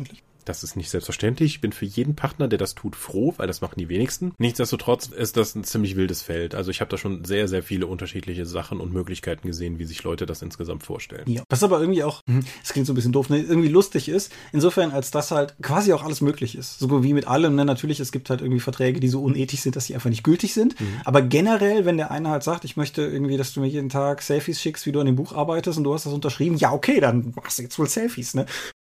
[0.46, 1.56] Das ist nicht selbstverständlich.
[1.56, 4.34] Ich bin für jeden Partner, der das tut, froh, weil das machen die wenigsten.
[4.38, 6.56] Nichtsdestotrotz ist das ein ziemlich wildes Feld.
[6.56, 10.04] Also ich habe da schon sehr, sehr viele unterschiedliche Sachen und Möglichkeiten gesehen, wie sich
[10.04, 11.30] Leute das insgesamt vorstellen.
[11.30, 11.44] Ja.
[11.50, 14.32] Was aber irgendwie auch, hm, das klingt so ein bisschen doof, ne, irgendwie lustig ist,
[14.52, 16.80] insofern, als das halt quasi auch alles möglich ist.
[16.80, 19.76] So wie mit allem, ne, natürlich, es gibt halt irgendwie Verträge, die so unethisch sind,
[19.76, 20.76] dass sie einfach nicht gültig sind.
[21.06, 24.22] Aber generell, wenn der eine halt sagt, ich möchte irgendwie, dass du mir jeden Tag
[24.22, 27.00] Selfies schickst, wie du an dem Buch arbeitest und du hast das unterschrieben, ja, okay,
[27.00, 28.46] dann machst du jetzt wohl Selfies, ne?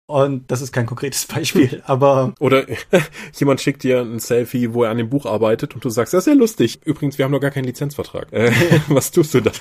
[0.08, 2.66] Und das ist kein konkretes Beispiel, aber Oder
[3.34, 6.28] jemand schickt dir ein Selfie, wo er an dem Buch arbeitet und du sagst, das
[6.28, 6.80] ist ja lustig.
[6.86, 8.32] Übrigens, wir haben noch gar keinen Lizenzvertrag.
[8.32, 8.52] Äh,
[8.88, 9.52] was tust du da?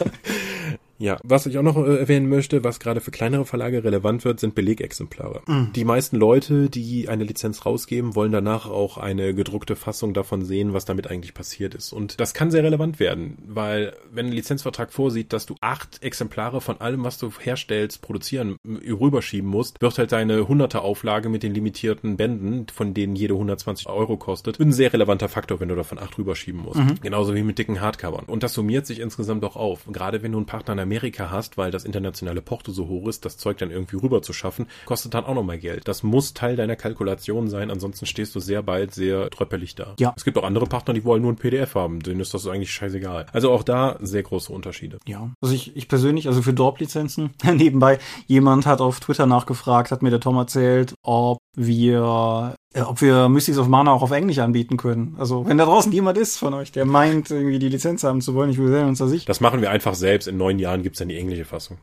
[0.99, 4.40] Ja, was ich auch noch äh, erwähnen möchte, was gerade für kleinere Verlage relevant wird,
[4.40, 5.42] sind Belegexemplare.
[5.74, 10.72] Die meisten Leute, die eine Lizenz rausgeben, wollen danach auch eine gedruckte Fassung davon sehen,
[10.72, 11.92] was damit eigentlich passiert ist.
[11.92, 16.61] Und das kann sehr relevant werden, weil wenn ein Lizenzvertrag vorsieht, dass du acht Exemplare
[16.61, 21.55] von allem, was du herstellst, produzieren, rüberschieben musst, wird halt deine hunderte Auflage mit den
[21.55, 25.99] limitierten Bänden, von denen jede 120 Euro kostet, ein sehr relevanter Faktor, wenn du davon
[25.99, 26.80] acht rüberschieben musst.
[27.03, 28.24] Genauso wie mit dicken Hardcovern.
[28.26, 29.86] Und das summiert sich insgesamt auch auf.
[29.90, 33.37] Gerade wenn du einen Partner Amerika hast, weil das internationale Porto so hoch ist, das
[33.37, 35.89] Zeug dann irgendwie rüber zu schaffen, kostet dann auch nochmal Geld.
[35.89, 39.95] Das muss Teil deiner Kalkulation sein, ansonsten stehst du sehr bald sehr tröppelig da.
[39.99, 40.12] Ja.
[40.16, 42.72] Es gibt auch andere Partner, die wollen nur ein PDF haben, denen ist das eigentlich
[42.72, 43.26] scheißegal.
[43.32, 44.99] Also auch da sehr große Unterschiede.
[45.07, 50.03] Ja, also ich, ich persönlich, also für Dorp-Lizenzen, nebenbei, jemand hat auf Twitter nachgefragt, hat
[50.03, 54.77] mir der Tom erzählt, ob wir, ob wir Mystics of Mana auch auf Englisch anbieten
[54.77, 55.14] können.
[55.18, 58.35] Also, wenn da draußen jemand ist von euch, der meint, irgendwie die Lizenz haben zu
[58.35, 59.27] wollen, ich will sehen uns da sicher.
[59.27, 60.27] Das machen wir einfach selbst.
[60.27, 61.79] In neun Jahren gibt's dann die englische Fassung.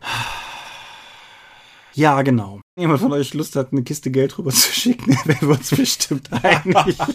[1.93, 2.61] Ja, genau.
[2.75, 5.69] Wenn jemand von euch Lust hat, eine Kiste Geld rüber zu schicken, werden wir uns
[5.69, 6.97] bestimmt einig.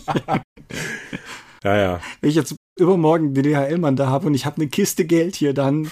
[1.65, 2.01] Ja, ja.
[2.21, 5.53] Wenn ich jetzt übermorgen den DHL-Mann da habe und ich habe eine Kiste Geld hier,
[5.53, 5.91] dann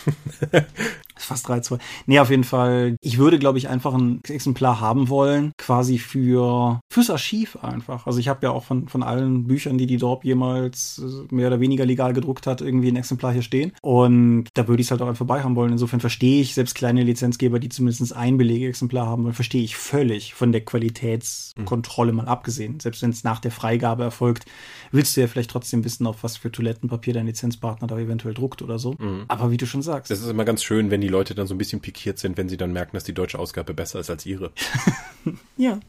[1.25, 1.79] fast reizvoll.
[2.07, 2.97] Nee, auf jeden Fall.
[3.01, 8.07] Ich würde, glaube ich, einfach ein Exemplar haben wollen, quasi für fürs Archiv einfach.
[8.07, 11.49] Also ich habe ja auch von, von allen Büchern, die die Dorp jemals äh, mehr
[11.49, 13.73] oder weniger legal gedruckt hat, irgendwie ein Exemplar hier stehen.
[13.83, 15.73] Und da würde ich es halt auch einfach bei haben wollen.
[15.73, 20.35] Insofern verstehe ich selbst kleine Lizenzgeber, die zumindest ein Belegexemplar haben wollen, verstehe ich völlig
[20.35, 22.81] von der Qualitätskontrolle mal abgesehen.
[22.81, 24.47] Selbst wenn es nach der Freigabe erfolgt,
[24.93, 28.63] willst du ja vielleicht trotzdem wissen, auf was für Toilettenpapier dein Lizenzpartner da eventuell druckt
[28.63, 28.95] oder so.
[29.29, 30.11] Aber wie du schon sagst.
[30.11, 32.49] Das ist immer ganz schön, wenn die Leute dann so ein bisschen pikiert sind, wenn
[32.49, 34.53] sie dann merken, dass die deutsche Ausgabe besser ist als ihre.
[35.57, 35.81] Ja.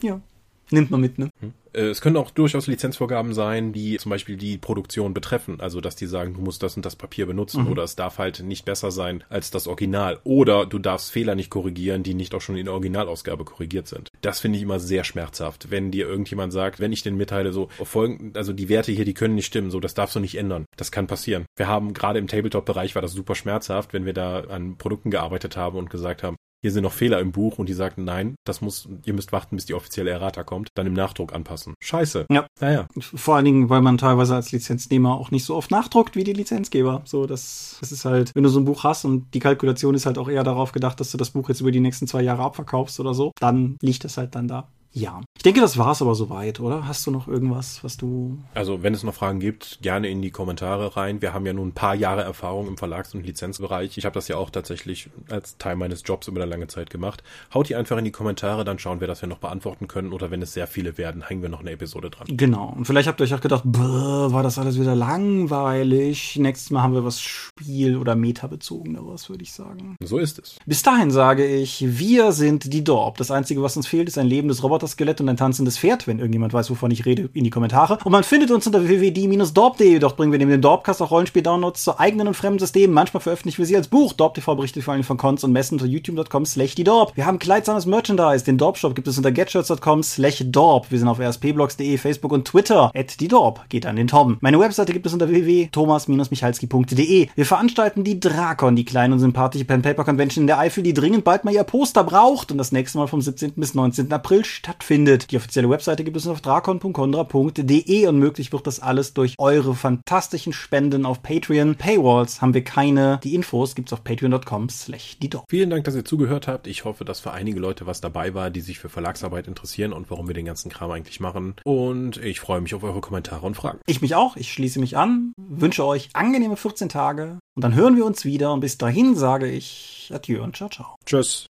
[0.00, 0.22] Ja.
[0.70, 1.30] Nimmt man mit, ne?
[1.72, 5.60] Äh, Es können auch durchaus Lizenzvorgaben sein, die zum Beispiel die Produktion betreffen.
[5.60, 8.40] Also, dass die sagen, du musst das und das Papier benutzen oder es darf halt
[8.42, 10.18] nicht besser sein als das Original.
[10.24, 14.08] Oder du darfst Fehler nicht korrigieren, die nicht auch schon in der Originalausgabe korrigiert sind.
[14.20, 17.68] Das finde ich immer sehr schmerzhaft, wenn dir irgendjemand sagt, wenn ich den mitteile, so,
[17.82, 20.66] folgen, also die Werte hier, die können nicht stimmen, so, das darfst du nicht ändern.
[20.76, 21.46] Das kann passieren.
[21.56, 25.56] Wir haben gerade im Tabletop-Bereich war das super schmerzhaft, wenn wir da an Produkten gearbeitet
[25.56, 28.60] haben und gesagt haben, hier sind noch Fehler im Buch und die sagten, nein, das
[28.60, 31.74] muss, ihr müsst warten, bis die offizielle Errata kommt, dann im Nachdruck anpassen.
[31.82, 32.26] Scheiße.
[32.30, 32.46] Ja.
[32.60, 32.86] Naja.
[32.98, 36.32] Vor allen Dingen, weil man teilweise als Lizenznehmer auch nicht so oft nachdruckt wie die
[36.32, 37.02] Lizenzgeber.
[37.04, 40.06] So, das, das ist halt, wenn du so ein Buch hast und die Kalkulation ist
[40.06, 42.42] halt auch eher darauf gedacht, dass du das Buch jetzt über die nächsten zwei Jahre
[42.42, 44.68] abverkaufst oder so, dann liegt das halt dann da.
[44.92, 45.20] Ja.
[45.36, 46.86] Ich denke, das war's aber soweit, oder?
[46.86, 48.38] Hast du noch irgendwas, was du.
[48.54, 51.22] Also, wenn es noch Fragen gibt, gerne in die Kommentare rein.
[51.22, 53.96] Wir haben ja nun ein paar Jahre Erfahrung im Verlags- und Lizenzbereich.
[53.96, 57.22] Ich habe das ja auch tatsächlich als Teil meines Jobs über eine lange Zeit gemacht.
[57.54, 60.12] Haut die einfach in die Kommentare, dann schauen wir, dass wir noch beantworten können.
[60.12, 62.26] Oder wenn es sehr viele werden, hängen wir noch eine Episode dran.
[62.28, 62.74] Genau.
[62.76, 66.36] Und vielleicht habt ihr euch auch gedacht, war das alles wieder langweilig.
[66.36, 69.96] Nächstes Mal haben wir was Spiel- oder Meta-bezogeneres, würde ich sagen.
[70.02, 70.56] So ist es.
[70.66, 73.16] Bis dahin sage ich, wir sind die Dorp.
[73.18, 74.79] Das Einzige, was uns fehlt, ist ein lebendes Roboter.
[74.80, 77.98] Roboter-Skelett und ein tanzendes Pferd, wenn irgendjemand weiß, wovon ich rede, in die Kommentare.
[78.04, 79.98] Und man findet uns unter www.die-dorp.de.
[79.98, 82.94] Dort bringen wir neben dem Dorpcast auch Rollenspiel-Downloads zu eigenen und fremden Systemen.
[82.94, 84.12] Manchmal veröffentlichen wir sie als Buch.
[84.12, 87.16] Dorp TV berichtet vor allem von Cons und Messen unter youtube.com slash die Dorp.
[87.16, 88.44] Wir haben kleidsames Merchandise.
[88.44, 90.90] Den Dorp-Shop gibt es unter getshirts.com slash Dorp.
[90.90, 92.90] Wir sind auf rspblogs.de, Facebook und Twitter.
[92.94, 93.68] At die Dorp.
[93.68, 94.38] Geht an den Tom.
[94.40, 97.28] Meine Webseite gibt es unter www.thomas-michalski.de.
[97.34, 101.44] Wir veranstalten die Drakon, die kleine und sympathische Pen-Paper-Convention in der Eifel, die dringend bald
[101.44, 103.52] mal ihr Poster braucht und das nächste Mal vom 17.
[103.56, 104.12] bis 19.
[104.12, 104.69] April stattfindet.
[104.90, 110.52] Die offizielle Webseite gibt es auf drakon.condra.de und möglich wird das alles durch eure fantastischen
[110.52, 111.76] Spenden auf Patreon.
[111.76, 113.20] Paywalls haben wir keine.
[113.22, 116.66] Die Infos gibt's auf patreon.com slash die Vielen Dank, dass ihr zugehört habt.
[116.66, 120.10] Ich hoffe, dass für einige Leute was dabei war, die sich für Verlagsarbeit interessieren und
[120.10, 121.54] warum wir den ganzen Kram eigentlich machen.
[121.64, 123.78] Und ich freue mich auf eure Kommentare und Fragen.
[123.86, 124.36] Ich mich auch.
[124.36, 125.32] Ich schließe mich an.
[125.36, 128.52] Wünsche euch angenehme 14 Tage und dann hören wir uns wieder.
[128.52, 130.96] Und bis dahin sage ich Adieu und ciao, ciao.
[131.06, 131.46] Tschüss.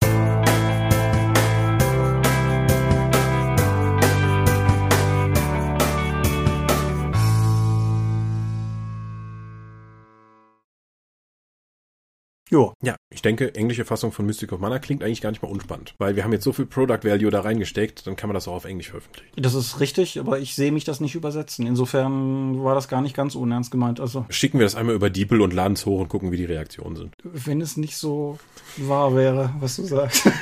[12.50, 12.74] Jo.
[12.82, 15.94] Ja, ich denke, englische Fassung von Mystic of Mana klingt eigentlich gar nicht mal unspannend,
[15.98, 18.54] weil wir haben jetzt so viel Product Value da reingesteckt, dann kann man das auch
[18.54, 19.30] auf Englisch veröffentlichen.
[19.36, 21.64] Das ist richtig, aber ich sehe mich das nicht übersetzen.
[21.66, 24.00] Insofern war das gar nicht ganz unernst gemeint.
[24.00, 26.44] Also Schicken wir das einmal über DeepL und laden es hoch und gucken, wie die
[26.44, 27.14] Reaktionen sind.
[27.22, 28.38] wenn es nicht so
[28.76, 30.28] wahr wäre, was du sagst.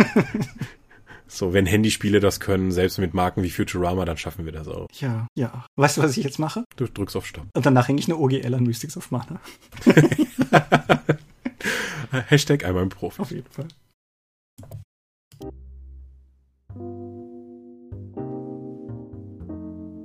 [1.30, 4.86] So, wenn Handyspiele das können, selbst mit Marken wie Futurama, dann schaffen wir das auch.
[4.94, 5.66] ja, ja.
[5.76, 6.64] Weißt du, was ich jetzt mache?
[6.76, 7.44] Du drückst auf Stopp.
[7.52, 9.38] Und danach hänge ich eine OGL an Mystics of Mana.
[12.28, 13.20] Hashtag einmal im Profi.
[13.20, 13.68] Auf jeden Fall.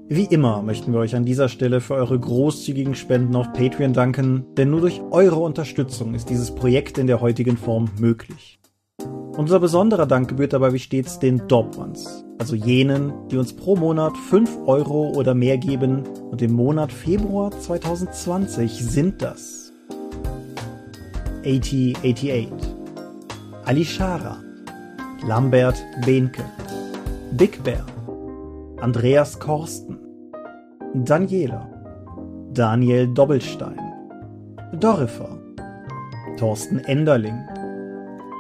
[0.10, 4.46] Wie immer möchten wir euch an dieser Stelle für eure großzügigen Spenden auf Patreon danken,
[4.58, 8.60] denn nur durch eure Unterstützung ist dieses Projekt in der heutigen Form möglich.
[9.36, 13.76] Unser besonderer Dank gebührt dabei wie stets den Dorp Ones, also jenen, die uns pro
[13.76, 19.63] Monat 5 Euro oder mehr geben und im Monat Februar 2020 sind das
[21.44, 22.52] 8088,
[23.66, 24.42] Alishara,
[25.28, 25.76] Lambert
[26.06, 26.44] Behnke,
[27.38, 27.86] Big Bear,
[28.82, 29.98] Andreas Korsten,
[30.94, 31.68] Daniela,
[32.54, 33.80] Daniel Doppelstein,
[34.80, 35.40] Dorifer,
[36.38, 37.40] Thorsten Enderling,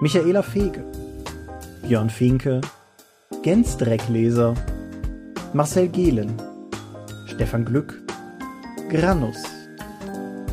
[0.01, 0.83] Michaela Fege,
[1.83, 2.61] Björn Finke,
[3.43, 4.55] Gensdreckleser,
[5.53, 6.33] Marcel Gehlen,
[7.27, 8.01] Stefan Glück,
[8.89, 9.43] Granus,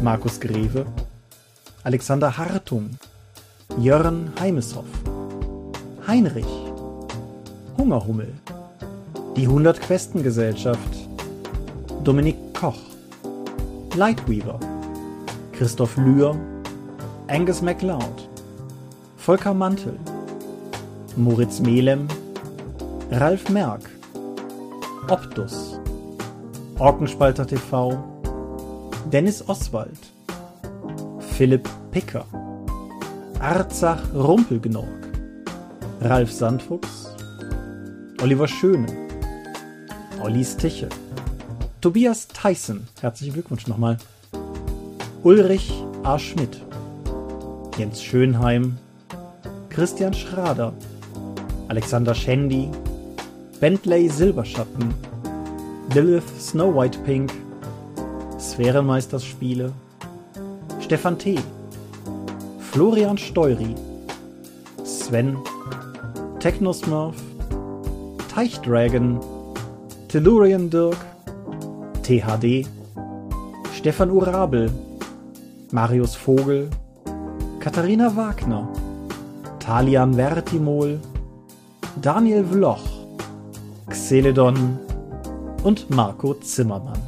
[0.03, 0.87] Markus Greve,
[1.83, 2.91] Alexander Hartung,
[3.79, 4.85] Jörn Heimeshoff,
[6.07, 6.45] Heinrich,
[7.79, 8.35] Hungerhummel,
[9.35, 11.09] die 100 Questengesellschaft,
[12.05, 12.77] Dominik Koch,
[13.97, 14.61] Lightweaver,
[15.53, 16.37] Christoph Lühr,
[17.29, 18.29] Angus MacLeod,
[19.17, 19.99] Volker Mantel,
[21.17, 22.09] Moritz Melem,
[23.11, 23.89] Ralf Merck,
[25.09, 25.81] Optus,
[26.79, 27.99] Orkenspalter TV,
[29.11, 30.10] Dennis Oswald,
[31.41, 32.27] Philipp Picker,
[33.39, 35.09] Arzach Rumpelgnorg,
[36.03, 37.17] Ralf Sandfuchs,
[38.21, 38.87] Oliver Schöne,
[40.23, 40.91] Olli Stiche,
[41.81, 43.97] Tobias Tyson, herzlichen Glückwunsch nochmal,
[45.23, 45.73] Ulrich
[46.03, 46.19] A.
[46.19, 46.61] Schmidt,
[47.79, 48.77] Jens Schönheim,
[49.71, 50.75] Christian Schrader,
[51.69, 52.71] Alexander Schendi,
[53.61, 54.93] Bentley Silberschatten,
[55.95, 57.33] Lilith Snow White Pink,
[58.39, 59.73] Sphärenmeisterspiele,
[60.91, 61.39] Stefan T.,
[62.73, 63.77] Florian Steury,
[64.83, 65.39] Sven,
[66.41, 67.15] Technosmurf,
[68.27, 69.21] Teichdragon,
[70.09, 70.99] Tellurian Dirk,
[72.03, 72.67] THD,
[73.73, 74.69] Stefan Urabel,
[75.71, 76.69] Marius Vogel,
[77.61, 78.67] Katharina Wagner,
[79.61, 80.99] Talian Vertimol,
[82.01, 82.83] Daniel Vloch,
[83.91, 84.77] Xeledon
[85.63, 86.99] und Marco Zimmermann.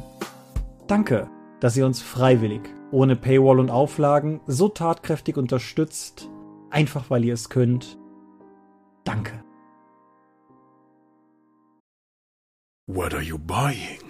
[0.87, 1.27] Danke,
[1.59, 2.61] dass ihr uns freiwillig,
[2.93, 6.29] ohne Paywall und Auflagen, so tatkräftig unterstützt,
[6.69, 7.97] einfach weil ihr es könnt.
[9.03, 9.43] Danke.
[12.87, 14.02] What are you buying?